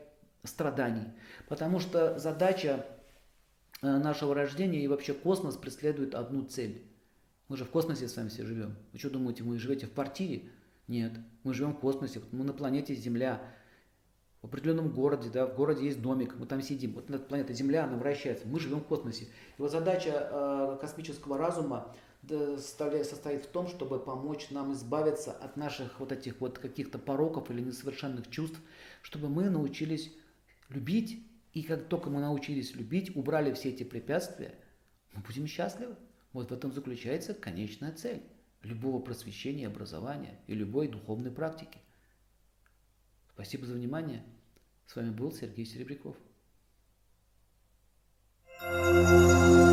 страданий. 0.48 1.08
Потому 1.48 1.80
что 1.80 2.18
задача 2.18 2.86
э, 3.82 3.86
нашего 3.86 4.34
рождения 4.34 4.82
и 4.82 4.88
вообще 4.88 5.14
космос 5.14 5.56
преследует 5.56 6.14
одну 6.14 6.44
цель. 6.44 6.82
Мы 7.48 7.56
же 7.56 7.64
в 7.64 7.70
космосе 7.70 8.08
с 8.08 8.16
вами 8.16 8.28
все 8.28 8.44
живем. 8.44 8.76
Вы 8.92 8.98
что 8.98 9.10
думаете, 9.10 9.42
вы 9.42 9.58
живете 9.58 9.86
в 9.86 9.92
квартире? 9.92 10.50
Нет, 10.88 11.12
мы 11.42 11.54
живем 11.54 11.72
в 11.72 11.80
космосе, 11.80 12.20
мы 12.30 12.44
на 12.44 12.52
планете 12.52 12.94
Земля, 12.94 13.40
в 14.42 14.46
определенном 14.46 14.90
городе, 14.90 15.28
да, 15.28 15.46
в 15.46 15.56
городе 15.56 15.86
есть 15.86 16.00
домик, 16.00 16.36
мы 16.38 16.46
там 16.46 16.62
сидим. 16.62 16.92
Вот 16.92 17.10
эта 17.10 17.18
планета 17.18 17.52
Земля, 17.52 17.84
она 17.84 17.96
вращается, 17.96 18.46
мы 18.46 18.60
живем 18.60 18.80
в 18.80 18.84
космосе. 18.84 19.26
Вот 19.58 19.72
задача 19.72 20.28
э, 20.30 20.78
космического 20.80 21.36
разума 21.36 21.92
состоит 22.28 23.44
в 23.44 23.48
том, 23.48 23.68
чтобы 23.68 23.98
помочь 23.98 24.50
нам 24.50 24.72
избавиться 24.72 25.32
от 25.32 25.56
наших 25.56 26.00
вот 26.00 26.12
этих 26.12 26.40
вот 26.40 26.58
каких-то 26.58 26.98
пороков 26.98 27.50
или 27.50 27.60
несовершенных 27.60 28.30
чувств, 28.30 28.58
чтобы 29.02 29.28
мы 29.28 29.48
научились 29.48 30.12
любить, 30.68 31.26
и 31.52 31.62
как 31.62 31.88
только 31.88 32.10
мы 32.10 32.20
научились 32.20 32.74
любить, 32.74 33.14
убрали 33.16 33.52
все 33.52 33.70
эти 33.70 33.82
препятствия, 33.82 34.54
мы 35.12 35.22
будем 35.22 35.46
счастливы. 35.46 35.96
Вот 36.32 36.50
в 36.50 36.54
этом 36.54 36.72
заключается 36.72 37.32
конечная 37.34 37.92
цель 37.92 38.22
любого 38.62 39.00
просвещения, 39.00 39.66
образования 39.66 40.38
и 40.46 40.54
любой 40.54 40.88
духовной 40.88 41.30
практики. 41.30 41.78
Спасибо 43.32 43.66
за 43.66 43.74
внимание. 43.74 44.22
С 44.86 44.96
вами 44.96 45.10
был 45.10 45.32
Сергей 45.32 45.64
Серебряков. 45.64 46.16
thank 48.58 49.60
you 49.60 49.65